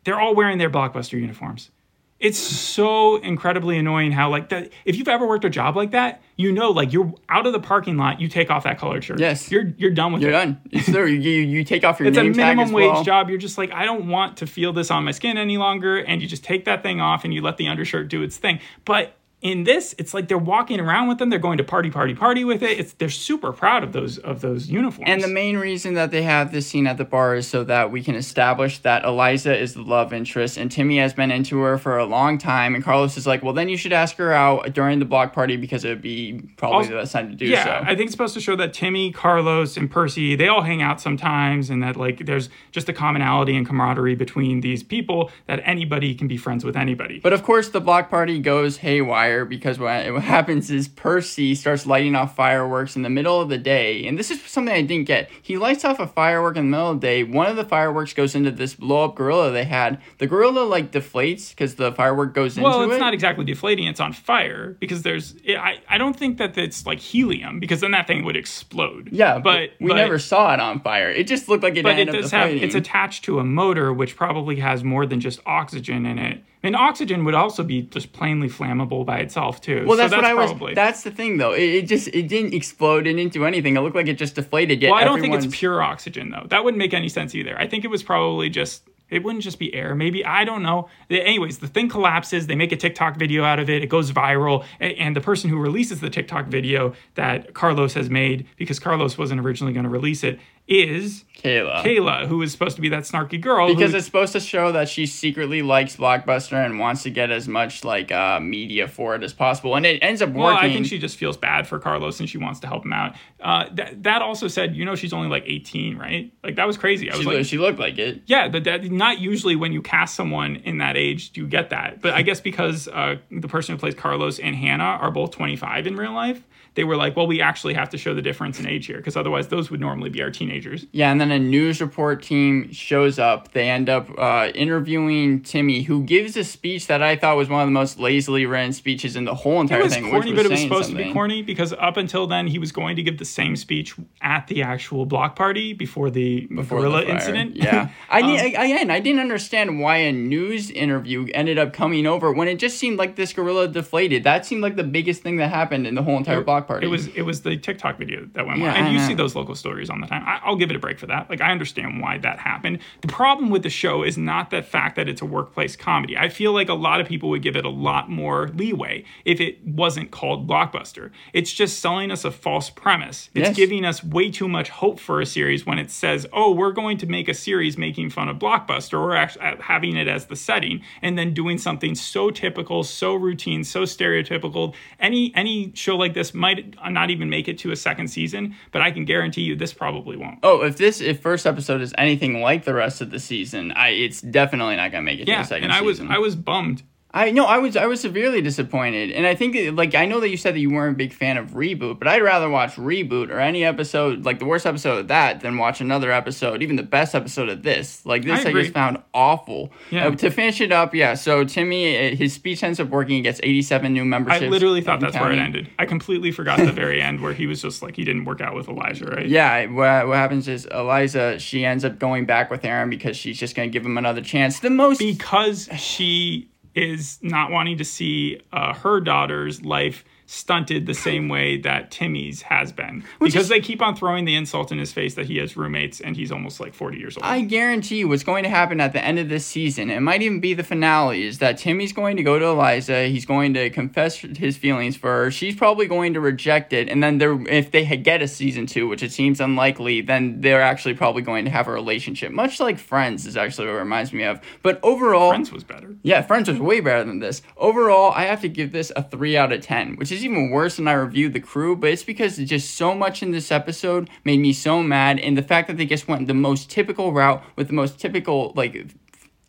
They're 0.04 0.20
all 0.20 0.34
wearing 0.34 0.58
their 0.58 0.70
Blockbuster 0.70 1.12
uniforms. 1.20 1.70
It's 2.18 2.38
so 2.38 3.16
incredibly 3.16 3.76
annoying 3.78 4.12
how 4.12 4.30
like 4.30 4.50
that 4.50 4.70
if 4.84 4.94
you've 4.94 5.08
ever 5.08 5.26
worked 5.26 5.44
a 5.44 5.50
job 5.50 5.74
like 5.74 5.90
that, 5.90 6.22
you 6.36 6.52
know 6.52 6.70
like 6.70 6.92
you're 6.92 7.12
out 7.28 7.46
of 7.46 7.52
the 7.52 7.58
parking 7.58 7.96
lot, 7.96 8.20
you 8.20 8.28
take 8.28 8.48
off 8.48 8.62
that 8.62 8.78
colored 8.78 9.02
shirt. 9.02 9.18
Yes. 9.18 9.50
You're 9.50 9.74
you're 9.76 9.90
done 9.90 10.12
with 10.12 10.22
you're 10.22 10.30
it. 10.30 10.34
done. 10.34 10.60
It's 10.70 10.86
there. 10.86 11.08
You, 11.08 11.18
you 11.18 11.64
take 11.64 11.82
off 11.82 11.98
your 11.98 12.08
It's 12.08 12.18
a 12.18 12.22
minimum 12.22 12.70
wage 12.70 12.92
well. 12.92 13.02
job. 13.02 13.28
You're 13.28 13.38
just 13.38 13.58
like, 13.58 13.72
I 13.72 13.84
don't 13.84 14.08
want 14.08 14.36
to 14.36 14.46
feel 14.46 14.72
this 14.72 14.88
on 14.92 15.02
my 15.04 15.10
skin 15.10 15.36
any 15.36 15.56
longer, 15.58 15.98
and 15.98 16.22
you 16.22 16.28
just 16.28 16.44
take 16.44 16.64
that 16.66 16.84
thing 16.84 17.00
off 17.00 17.24
and 17.24 17.34
you 17.34 17.42
let 17.42 17.56
the 17.56 17.66
undershirt 17.66 18.06
do 18.08 18.22
its 18.22 18.36
thing. 18.36 18.60
But 18.84 19.16
in 19.42 19.64
this, 19.64 19.92
it's 19.98 20.14
like 20.14 20.28
they're 20.28 20.38
walking 20.38 20.78
around 20.78 21.08
with 21.08 21.18
them. 21.18 21.28
They're 21.28 21.40
going 21.40 21.58
to 21.58 21.64
party, 21.64 21.90
party, 21.90 22.14
party 22.14 22.44
with 22.44 22.62
it. 22.62 22.78
It's 22.78 22.92
they're 22.92 23.08
super 23.08 23.52
proud 23.52 23.82
of 23.82 23.92
those 23.92 24.18
of 24.18 24.40
those 24.40 24.68
uniforms. 24.68 25.10
And 25.10 25.20
the 25.20 25.26
main 25.28 25.56
reason 25.56 25.94
that 25.94 26.12
they 26.12 26.22
have 26.22 26.52
this 26.52 26.68
scene 26.68 26.86
at 26.86 26.96
the 26.96 27.04
bar 27.04 27.34
is 27.34 27.48
so 27.48 27.64
that 27.64 27.90
we 27.90 28.04
can 28.04 28.14
establish 28.14 28.78
that 28.78 29.04
Eliza 29.04 29.56
is 29.58 29.74
the 29.74 29.82
love 29.82 30.12
interest 30.12 30.56
and 30.58 30.70
Timmy 30.70 30.98
has 30.98 31.12
been 31.12 31.32
into 31.32 31.58
her 31.58 31.76
for 31.76 31.98
a 31.98 32.04
long 32.04 32.38
time. 32.38 32.76
And 32.76 32.84
Carlos 32.84 33.16
is 33.16 33.26
like, 33.26 33.42
well, 33.42 33.52
then 33.52 33.68
you 33.68 33.76
should 33.76 33.92
ask 33.92 34.16
her 34.18 34.32
out 34.32 34.72
during 34.74 35.00
the 35.00 35.04
block 35.04 35.32
party 35.32 35.56
because 35.56 35.84
it 35.84 35.88
would 35.88 36.02
be 36.02 36.40
probably 36.56 36.76
Also- 36.76 36.90
the 36.90 36.96
best 36.98 37.12
time 37.12 37.28
to 37.28 37.34
do 37.34 37.46
yeah, 37.46 37.64
so. 37.64 37.84
I 37.84 37.96
think 37.96 38.02
it's 38.02 38.12
supposed 38.12 38.34
to 38.34 38.40
show 38.40 38.54
that 38.56 38.72
Timmy, 38.72 39.10
Carlos, 39.10 39.76
and 39.76 39.90
Percy 39.90 40.36
they 40.36 40.46
all 40.46 40.62
hang 40.62 40.82
out 40.82 41.00
sometimes, 41.00 41.68
and 41.68 41.82
that 41.82 41.96
like 41.96 42.26
there's 42.26 42.48
just 42.70 42.88
a 42.88 42.92
commonality 42.92 43.56
and 43.56 43.66
camaraderie 43.66 44.14
between 44.14 44.60
these 44.60 44.84
people 44.84 45.32
that 45.48 45.60
anybody 45.64 46.14
can 46.14 46.28
be 46.28 46.36
friends 46.36 46.64
with 46.64 46.76
anybody. 46.76 47.18
But 47.18 47.32
of 47.32 47.42
course, 47.42 47.70
the 47.70 47.80
block 47.80 48.08
party 48.08 48.38
goes 48.38 48.76
haywire 48.76 49.31
because 49.44 49.78
what, 49.78 50.04
happens 50.22 50.70
is 50.70 50.88
Percy 50.88 51.54
starts 51.54 51.86
lighting 51.86 52.14
off 52.14 52.36
fireworks 52.36 52.96
in 52.96 53.02
the 53.02 53.10
middle 53.10 53.40
of 53.40 53.48
the 53.48 53.58
day. 53.58 54.06
And 54.06 54.18
this 54.18 54.30
is 54.30 54.42
something 54.42 54.74
I 54.74 54.82
didn't 54.82 55.06
get. 55.06 55.30
He 55.42 55.58
lights 55.58 55.84
off 55.84 55.98
a 56.00 56.06
firework 56.06 56.56
in 56.56 56.66
the 56.66 56.70
middle 56.70 56.90
of 56.90 57.00
the 57.00 57.06
day. 57.06 57.24
One 57.24 57.46
of 57.46 57.56
the 57.56 57.64
fireworks 57.64 58.12
goes 58.12 58.34
into 58.34 58.50
this 58.50 58.74
blow 58.74 59.04
up 59.04 59.14
gorilla 59.14 59.50
they 59.50 59.64
had. 59.64 60.00
The 60.18 60.26
gorilla, 60.26 60.60
like, 60.60 60.92
deflates 60.92 61.50
because 61.50 61.74
the 61.76 61.92
firework 61.92 62.34
goes 62.34 62.58
well, 62.58 62.66
into 62.66 62.84
it. 62.84 62.86
Well, 62.86 62.96
it's 62.96 63.00
not 63.00 63.14
exactly 63.14 63.44
deflating; 63.44 63.86
it's 63.86 64.00
on 64.00 64.12
fire 64.12 64.76
because 64.80 65.02
there's. 65.02 65.34
I 65.48 65.80
I 65.88 65.98
don't 65.98 66.16
think 66.16 66.38
that 66.38 66.56
it's 66.56 66.86
like 66.86 66.98
helium 66.98 67.60
because 67.60 67.80
then 67.80 67.92
that 67.92 68.06
thing 68.06 68.24
would 68.24 68.36
explode. 68.36 69.08
yeah, 69.12 69.38
but 69.38 69.70
we 69.80 69.88
but- 69.88 69.96
never 69.96 70.18
saw 70.18 70.52
it 70.54 70.60
on 70.60 70.80
fire. 70.80 71.10
It 71.10 71.26
just 71.26 71.48
looked 71.48 71.62
like 71.62 71.76
it 71.76 71.82
But 71.82 71.98
it 71.98 72.00
ended 72.00 72.14
up 72.16 72.22
does 72.22 72.30
have. 72.30 72.50
It's 72.50 72.74
attached 72.74 73.24
to 73.24 73.38
a 73.38 73.44
motor, 73.44 73.92
which 73.92 74.16
probably 74.16 74.56
has 74.56 74.84
more 74.84 75.06
than 75.06 75.20
just 75.20 75.40
oxygen 75.46 76.06
in 76.06 76.18
it. 76.18 76.44
And 76.62 76.76
oxygen 76.76 77.24
would 77.24 77.34
also 77.34 77.64
be 77.64 77.82
just 77.82 78.12
plainly 78.12 78.48
flammable 78.48 79.04
by 79.04 79.18
itself 79.18 79.60
too. 79.60 79.84
well, 79.86 79.96
So 79.96 80.08
that's, 80.08 80.14
what 80.14 80.24
I 80.24 80.34
was. 80.34 80.74
That's 80.74 81.02
the 81.02 81.10
thing, 81.10 81.38
though. 81.38 81.52
It, 81.52 81.62
it 81.62 81.86
just 81.88 82.08
it 82.08 82.28
didn't 82.28 82.54
explode. 82.54 83.06
It 83.06 83.14
didn't 83.14 83.32
do 83.32 83.44
anything. 83.44 83.76
It 83.76 83.80
looked 83.80 83.96
like 83.96 84.08
it 84.08 84.18
just 84.18 84.36
deflated. 84.36 84.80
Yet 84.80 84.90
Well, 84.90 85.00
I 85.00 85.04
don't 85.04 85.20
think 85.20 85.34
it's 85.34 85.56
pure 85.56 85.82
oxygen 85.82 86.30
though. 86.30 86.46
That 86.48 86.64
wouldn't 86.64 86.78
make 86.78 86.94
any 86.94 87.08
sense 87.08 87.34
either. 87.34 87.58
I 87.58 87.66
think 87.66 87.84
it 87.84 87.88
was 87.88 88.02
probably 88.02 88.48
just 88.48 88.82
it 89.12 89.22
wouldn't 89.22 89.44
just 89.44 89.58
be 89.58 89.74
air. 89.74 89.94
Maybe 89.94 90.24
I 90.24 90.44
don't 90.44 90.62
know. 90.62 90.88
Anyways, 91.10 91.58
the 91.58 91.68
thing 91.68 91.90
collapses. 91.90 92.46
They 92.46 92.54
make 92.54 92.72
a 92.72 92.76
TikTok 92.76 93.18
video 93.18 93.44
out 93.44 93.58
of 93.58 93.68
it. 93.68 93.82
It 93.82 93.88
goes 93.88 94.10
viral, 94.10 94.64
and 94.80 95.14
the 95.14 95.20
person 95.20 95.50
who 95.50 95.58
releases 95.58 96.00
the 96.00 96.08
TikTok 96.08 96.46
video 96.46 96.94
that 97.14 97.52
Carlos 97.52 97.92
has 97.92 98.08
made 98.08 98.46
because 98.56 98.78
Carlos 98.78 99.18
wasn't 99.18 99.40
originally 99.40 99.74
going 99.74 99.84
to 99.84 99.90
release 99.90 100.24
it 100.24 100.40
is 100.68 101.24
Kayla. 101.42 101.82
Kayla, 101.82 102.26
who 102.26 102.40
is 102.42 102.52
supposed 102.52 102.76
to 102.76 102.82
be 102.82 102.88
that 102.90 103.02
snarky 103.02 103.40
girl. 103.40 103.66
Because 103.68 103.90
who, 103.90 103.96
it's 103.96 104.06
supposed 104.06 104.32
to 104.32 104.40
show 104.40 104.72
that 104.72 104.88
she 104.88 105.06
secretly 105.06 105.60
likes 105.60 105.96
Blockbuster 105.96 106.64
and 106.64 106.78
wants 106.78 107.02
to 107.02 107.10
get 107.10 107.30
as 107.30 107.48
much 107.48 107.84
like 107.84 108.12
uh, 108.12 108.38
media 108.38 108.86
for 108.86 109.14
it 109.16 109.24
as 109.24 109.32
possible, 109.32 109.74
and 109.74 109.84
it 109.84 109.98
ends 110.02 110.22
up 110.22 110.28
working. 110.28 110.42
well, 110.42 110.56
I 110.56 110.72
think 110.72 110.86
she 110.86 110.98
just 110.98 111.16
feels 111.16 111.36
bad 111.36 111.66
for 111.66 111.78
Carlos 111.78 112.20
and 112.20 112.28
she 112.28 112.38
wants 112.38 112.60
to 112.60 112.68
help 112.68 112.84
him 112.84 112.92
out. 112.92 113.16
Uh, 113.40 113.64
that 113.72 114.02
that 114.04 114.22
also 114.22 114.46
said, 114.46 114.76
you 114.76 114.84
know, 114.84 114.94
she's 114.94 115.12
only 115.12 115.28
like 115.28 115.44
18, 115.46 115.98
right? 115.98 116.32
Like 116.44 116.56
that 116.56 116.66
was 116.66 116.76
crazy. 116.76 117.10
I 117.10 117.16
was 117.16 117.24
she, 117.24 117.36
like, 117.36 117.46
she 117.46 117.58
looked 117.58 117.80
like 117.80 117.98
it. 117.98 118.22
Yeah, 118.26 118.48
but 118.48 118.64
that 118.64 118.84
not 118.90 119.18
usually 119.18 119.56
when 119.56 119.72
you 119.72 119.82
cast 119.82 120.14
someone 120.14 120.56
in 120.56 120.78
that 120.78 120.96
age 120.96 121.32
do 121.32 121.40
you 121.40 121.48
get 121.48 121.70
that. 121.70 122.00
But 122.00 122.14
I 122.14 122.22
guess 122.22 122.40
because 122.40 122.86
uh, 122.88 123.16
the 123.30 123.48
person 123.48 123.74
who 123.74 123.80
plays 123.80 123.94
Carlos 123.94 124.38
and 124.38 124.54
Hannah 124.54 124.84
are 124.84 125.10
both 125.10 125.32
25 125.32 125.88
in 125.88 125.96
real 125.96 126.12
life, 126.12 126.42
they 126.74 126.84
were 126.84 126.96
like, 126.96 127.16
well, 127.16 127.26
we 127.26 127.40
actually 127.42 127.74
have 127.74 127.90
to 127.90 127.98
show 127.98 128.14
the 128.14 128.22
difference 128.22 128.58
in 128.58 128.66
age 128.66 128.86
here 128.86 128.96
because 128.96 129.16
otherwise 129.16 129.48
those 129.48 129.70
would 129.70 129.80
normally 129.80 130.08
be 130.08 130.22
our 130.22 130.30
teenagers. 130.30 130.86
Yeah, 130.92 131.10
and 131.12 131.20
then 131.20 131.30
a 131.30 131.38
news 131.38 131.80
report 131.82 132.22
team 132.22 132.72
shows 132.72 133.18
up. 133.18 133.52
They 133.52 133.68
end 133.68 133.90
up 133.90 134.08
uh, 134.18 134.50
interviewing 134.54 135.42
Timmy, 135.42 135.82
who 135.82 136.02
gives 136.02 136.36
a 136.36 136.44
speech 136.44 136.86
that 136.86 137.02
I 137.02 137.14
thought 137.16 137.36
was 137.36 137.48
one 137.50 137.60
of 137.60 137.66
the 137.66 137.72
most 137.72 137.98
lazily 137.98 138.46
written 138.46 138.72
speeches 138.72 139.16
in 139.16 139.24
the 139.26 139.34
whole 139.34 139.60
entire 139.60 139.80
It 139.80 139.84
was 139.84 139.94
thing. 139.94 140.10
corny, 140.10 140.32
but 140.32 140.46
it 140.46 140.50
was 140.50 140.60
supposed 140.62 140.90
to 140.90 140.96
be 140.96 141.12
corny 141.12 141.42
because 141.42 141.74
up 141.74 141.98
until 141.98 142.26
then 142.26 142.46
he 142.46 142.58
was 142.58 142.72
going 142.72 142.96
to 142.96 143.02
give 143.02 143.18
the 143.18 143.24
same 143.26 143.54
speech 143.54 143.94
at 144.22 144.46
the 144.46 144.62
actual 144.62 145.04
block 145.04 145.36
party 145.36 145.74
before 145.74 146.08
the 146.10 146.46
before 146.46 146.80
the 146.80 146.88
gorilla 146.88 147.02
fire. 147.04 147.14
incident. 147.16 147.56
Yeah, 147.56 147.90
I 148.08 148.20
Um, 148.22 148.26
need 148.28 148.40
again. 148.54 148.90
I 148.90 149.00
didn't 149.00 149.20
understand 149.20 149.78
why 149.80 149.98
a 149.98 150.12
news 150.12 150.70
interview 150.70 151.26
ended 151.34 151.58
up 151.58 151.74
coming 151.74 152.06
over 152.06 152.32
when 152.32 152.48
it 152.48 152.56
just 152.58 152.78
seemed 152.78 152.98
like 152.98 153.16
this 153.16 153.32
gorilla 153.34 153.68
deflated. 153.68 154.24
That 154.24 154.46
seemed 154.46 154.62
like 154.62 154.76
the 154.76 154.84
biggest 154.84 155.22
thing 155.22 155.36
that 155.36 155.50
happened 155.50 155.86
in 155.86 155.94
the 155.94 156.02
whole 156.02 156.16
entire 156.16 156.42
blockbuster. 156.42 156.61
Party. 156.66 156.86
It 156.86 156.90
was 156.90 157.08
it 157.08 157.22
was 157.22 157.42
the 157.42 157.56
TikTok 157.56 157.98
video 157.98 158.26
that 158.32 158.46
went 158.46 158.60
Yeah, 158.60 158.72
viral, 158.74 158.76
and 158.78 158.92
you 158.92 158.98
see 158.98 159.14
those 159.14 159.34
local 159.34 159.54
stories 159.54 159.90
on 159.90 160.00
the 160.00 160.06
time. 160.06 160.22
I, 160.26 160.40
I'll 160.44 160.56
give 160.56 160.70
it 160.70 160.76
a 160.76 160.78
break 160.78 160.98
for 160.98 161.06
that. 161.06 161.28
Like 161.30 161.40
I 161.40 161.50
understand 161.52 162.00
why 162.00 162.18
that 162.18 162.38
happened. 162.38 162.78
The 163.00 163.08
problem 163.08 163.50
with 163.50 163.62
the 163.62 163.70
show 163.70 164.02
is 164.02 164.16
not 164.18 164.50
the 164.50 164.62
fact 164.62 164.96
that 164.96 165.08
it's 165.08 165.22
a 165.22 165.26
workplace 165.26 165.76
comedy. 165.76 166.16
I 166.16 166.28
feel 166.28 166.52
like 166.52 166.68
a 166.68 166.74
lot 166.74 167.00
of 167.00 167.06
people 167.06 167.28
would 167.30 167.42
give 167.42 167.56
it 167.56 167.64
a 167.64 167.70
lot 167.70 168.10
more 168.10 168.48
leeway 168.48 169.04
if 169.24 169.40
it 169.40 169.64
wasn't 169.66 170.10
called 170.10 170.48
blockbuster. 170.48 171.10
It's 171.32 171.52
just 171.52 171.78
selling 171.80 172.10
us 172.10 172.24
a 172.24 172.30
false 172.30 172.70
premise. 172.70 173.30
It's 173.34 173.48
Yes. 173.48 173.56
giving 173.56 173.84
us 173.84 174.02
way 174.04 174.30
too 174.30 174.48
much 174.48 174.68
hope 174.70 174.98
for 175.00 175.20
a 175.20 175.26
series 175.26 175.66
when 175.66 175.78
it 175.78 175.90
says, 175.90 176.26
"Oh, 176.32 176.52
we're 176.52 176.72
going 176.72 176.98
to 176.98 177.06
make 177.06 177.28
a 177.28 177.34
series 177.34 177.76
making 177.78 178.10
fun 178.10 178.28
of 178.28 178.38
blockbuster," 178.38 178.94
or 178.98 179.14
actually 179.16 179.42
uh, 179.44 179.56
having 179.60 179.96
it 179.96 180.08
as 180.08 180.26
the 180.26 180.36
setting, 180.36 180.82
and 181.02 181.18
then 181.18 181.34
doing 181.34 181.58
something 181.58 181.94
so 181.94 182.30
typical, 182.30 182.82
so 182.84 183.14
routine, 183.14 183.64
so 183.64 183.82
stereotypical. 183.82 184.74
Any 185.00 185.32
any 185.34 185.72
show 185.74 185.96
like 185.96 186.14
this 186.14 186.34
might 186.34 186.51
not 186.88 187.10
even 187.10 187.30
make 187.30 187.48
it 187.48 187.58
to 187.58 187.72
a 187.72 187.76
second 187.76 188.08
season, 188.08 188.54
but 188.70 188.82
I 188.82 188.90
can 188.90 189.04
guarantee 189.04 189.42
you 189.42 189.56
this 189.56 189.72
probably 189.72 190.16
won't. 190.16 190.38
Oh, 190.42 190.62
if 190.62 190.76
this 190.76 191.00
if 191.00 191.20
first 191.20 191.46
episode 191.46 191.80
is 191.80 191.94
anything 191.98 192.40
like 192.40 192.64
the 192.64 192.74
rest 192.74 193.00
of 193.00 193.10
the 193.10 193.20
season, 193.20 193.72
I 193.72 193.88
it's 193.88 194.20
definitely 194.20 194.76
not 194.76 194.90
gonna 194.92 195.02
make 195.02 195.20
it 195.20 195.26
to 195.26 195.30
Yeah, 195.30 195.42
the 195.42 195.48
second 195.48 195.64
and 195.64 195.72
I 195.72 195.80
was. 195.82 196.00
I 196.00 196.18
was 196.18 196.36
bummed. 196.36 196.82
I 197.14 197.30
no, 197.30 197.44
I 197.44 197.58
was 197.58 197.76
I 197.76 197.86
was 197.86 198.00
severely 198.00 198.40
disappointed, 198.40 199.10
and 199.10 199.26
I 199.26 199.34
think 199.34 199.54
that, 199.54 199.74
like 199.74 199.94
I 199.94 200.06
know 200.06 200.20
that 200.20 200.30
you 200.30 200.38
said 200.38 200.54
that 200.54 200.60
you 200.60 200.70
weren't 200.70 200.94
a 200.94 200.96
big 200.96 201.12
fan 201.12 201.36
of 201.36 201.50
reboot, 201.50 201.98
but 201.98 202.08
I'd 202.08 202.22
rather 202.22 202.48
watch 202.48 202.76
reboot 202.76 203.30
or 203.30 203.38
any 203.38 203.64
episode 203.64 204.24
like 204.24 204.38
the 204.38 204.46
worst 204.46 204.64
episode 204.64 204.98
of 204.98 205.08
that 205.08 205.40
than 205.40 205.58
watch 205.58 205.82
another 205.82 206.10
episode, 206.10 206.62
even 206.62 206.76
the 206.76 206.82
best 206.82 207.14
episode 207.14 207.50
of 207.50 207.62
this. 207.62 208.06
Like 208.06 208.24
this, 208.24 208.46
I 208.46 208.48
I, 208.48 208.52
just 208.52 208.72
found 208.72 209.02
awful. 209.12 209.72
Yeah. 209.90 210.08
Uh, 210.08 210.12
to 210.12 210.30
finish 210.30 210.62
it 210.62 210.72
up, 210.72 210.94
yeah. 210.94 211.12
So 211.12 211.44
Timmy, 211.44 212.12
uh, 212.12 212.16
his 212.16 212.32
speech 212.32 212.62
ends 212.62 212.80
up 212.80 212.88
working. 212.88 213.16
He 213.16 213.22
gets 213.22 213.40
eighty-seven 213.42 213.92
new 213.92 214.06
memberships. 214.06 214.44
I 214.44 214.48
literally 214.48 214.80
thought 214.80 215.00
that's 215.00 215.16
where 215.16 215.32
it 215.32 215.38
ended. 215.38 215.68
I 215.78 215.84
completely 215.84 216.32
forgot 216.32 216.60
the 216.60 216.72
very 216.72 217.02
end 217.02 217.20
where 217.20 217.34
he 217.34 217.46
was 217.46 217.60
just 217.60 217.82
like 217.82 217.94
he 217.94 218.04
didn't 218.04 218.24
work 218.24 218.40
out 218.40 218.54
with 218.54 218.68
Eliza, 218.68 219.04
right? 219.04 219.26
Yeah, 219.26 219.66
what, 219.66 220.08
what 220.08 220.16
happens 220.16 220.48
is 220.48 220.64
Eliza, 220.64 221.38
she 221.38 221.64
ends 221.64 221.84
up 221.84 221.98
going 221.98 222.24
back 222.24 222.50
with 222.50 222.64
Aaron 222.64 222.88
because 222.88 223.18
she's 223.18 223.38
just 223.38 223.54
going 223.54 223.68
to 223.68 223.72
give 223.72 223.84
him 223.84 223.98
another 223.98 224.22
chance. 224.22 224.60
The 224.60 224.70
most 224.70 224.98
because 224.98 225.68
she 225.76 226.48
is 226.74 227.18
not 227.22 227.50
wanting 227.50 227.78
to 227.78 227.84
see 227.84 228.40
uh, 228.52 228.74
her 228.74 229.00
daughter's 229.00 229.62
life 229.62 230.04
stunted 230.26 230.86
the 230.86 230.94
same 230.94 231.28
way 231.28 231.58
that 231.58 231.90
Timmy's 231.90 232.42
has 232.42 232.72
been. 232.72 233.04
because 233.20 233.44
is- 233.44 233.48
they 233.48 233.60
keep 233.60 233.82
on 233.82 233.94
throwing 233.96 234.24
the 234.24 234.34
insult 234.34 234.72
in 234.72 234.78
his 234.78 234.92
face 234.92 235.14
that 235.14 235.26
he 235.26 235.38
has 235.38 235.56
roommates 235.56 236.00
and 236.00 236.16
he's 236.16 236.32
almost 236.32 236.60
like 236.60 236.74
40 236.74 236.98
years 236.98 237.16
old. 237.16 237.24
I 237.24 237.40
guarantee 237.42 237.96
you 237.98 238.08
what's 238.08 238.24
going 238.24 238.44
to 238.44 238.48
happen 238.50 238.80
at 238.80 238.92
the 238.92 239.04
end 239.04 239.18
of 239.18 239.28
this 239.28 239.44
season, 239.46 239.90
it 239.90 240.00
might 240.00 240.22
even 240.22 240.40
be 240.40 240.54
the 240.54 240.62
finale, 240.62 241.24
is 241.24 241.38
that 241.38 241.58
Timmy's 241.58 241.92
going 241.92 242.16
to 242.16 242.22
go 242.22 242.38
to 242.38 242.46
Eliza. 242.46 243.06
He's 243.08 243.26
going 243.26 243.54
to 243.54 243.70
confess 243.70 244.16
his 244.18 244.56
feelings 244.56 244.96
for 244.96 245.10
her. 245.24 245.30
She's 245.30 245.56
probably 245.56 245.86
going 245.86 246.14
to 246.14 246.20
reject 246.20 246.72
it. 246.72 246.88
And 246.88 247.02
then 247.02 247.18
there, 247.18 247.40
if 247.48 247.70
they 247.70 247.84
get 247.96 248.22
a 248.22 248.28
season 248.28 248.66
two, 248.66 248.88
which 248.88 249.02
it 249.02 249.12
seems 249.12 249.40
unlikely, 249.40 250.00
then 250.00 250.40
they're 250.40 250.62
actually 250.62 250.94
probably 250.94 251.22
going 251.22 251.44
to 251.44 251.50
have 251.50 251.68
a 251.68 251.72
relationship. 251.72 252.32
Much 252.32 252.60
like 252.60 252.78
Friends 252.78 253.26
is 253.26 253.36
actually 253.36 253.66
what 253.66 253.74
it 253.76 253.78
reminds 253.78 254.12
me 254.12 254.24
of. 254.24 254.40
But 254.62 254.80
overall, 254.82 255.30
Friends 255.30 255.52
was 255.52 255.64
better. 255.64 255.94
yeah, 256.02 256.22
Friends 256.22 256.48
was 256.48 256.58
way 256.58 256.80
better 256.80 257.04
than 257.04 257.18
this. 257.18 257.42
Overall, 257.56 258.12
I 258.14 258.24
have 258.24 258.40
to 258.42 258.48
give 258.48 258.72
this 258.72 258.92
a 258.94 259.02
3 259.02 259.36
out 259.36 259.52
of 259.52 259.60
10, 259.62 259.96
which 259.96 260.11
is 260.12 260.24
even 260.24 260.50
worse 260.50 260.76
than 260.76 260.86
I 260.86 260.92
reviewed 260.92 261.32
The 261.32 261.40
Crew, 261.40 261.74
but 261.74 261.90
it's 261.90 262.04
because 262.04 262.36
just 262.36 262.74
so 262.74 262.94
much 262.94 263.22
in 263.22 263.30
this 263.30 263.50
episode 263.50 264.08
made 264.24 264.40
me 264.40 264.52
so 264.52 264.82
mad, 264.82 265.18
and 265.18 265.36
the 265.36 265.42
fact 265.42 265.68
that 265.68 265.76
they 265.76 265.86
just 265.86 266.08
went 266.08 266.28
the 266.28 266.34
most 266.34 266.70
typical 266.70 267.12
route 267.12 267.42
with 267.56 267.68
the 267.68 267.72
most 267.74 267.98
typical, 267.98 268.52
like, 268.54 268.86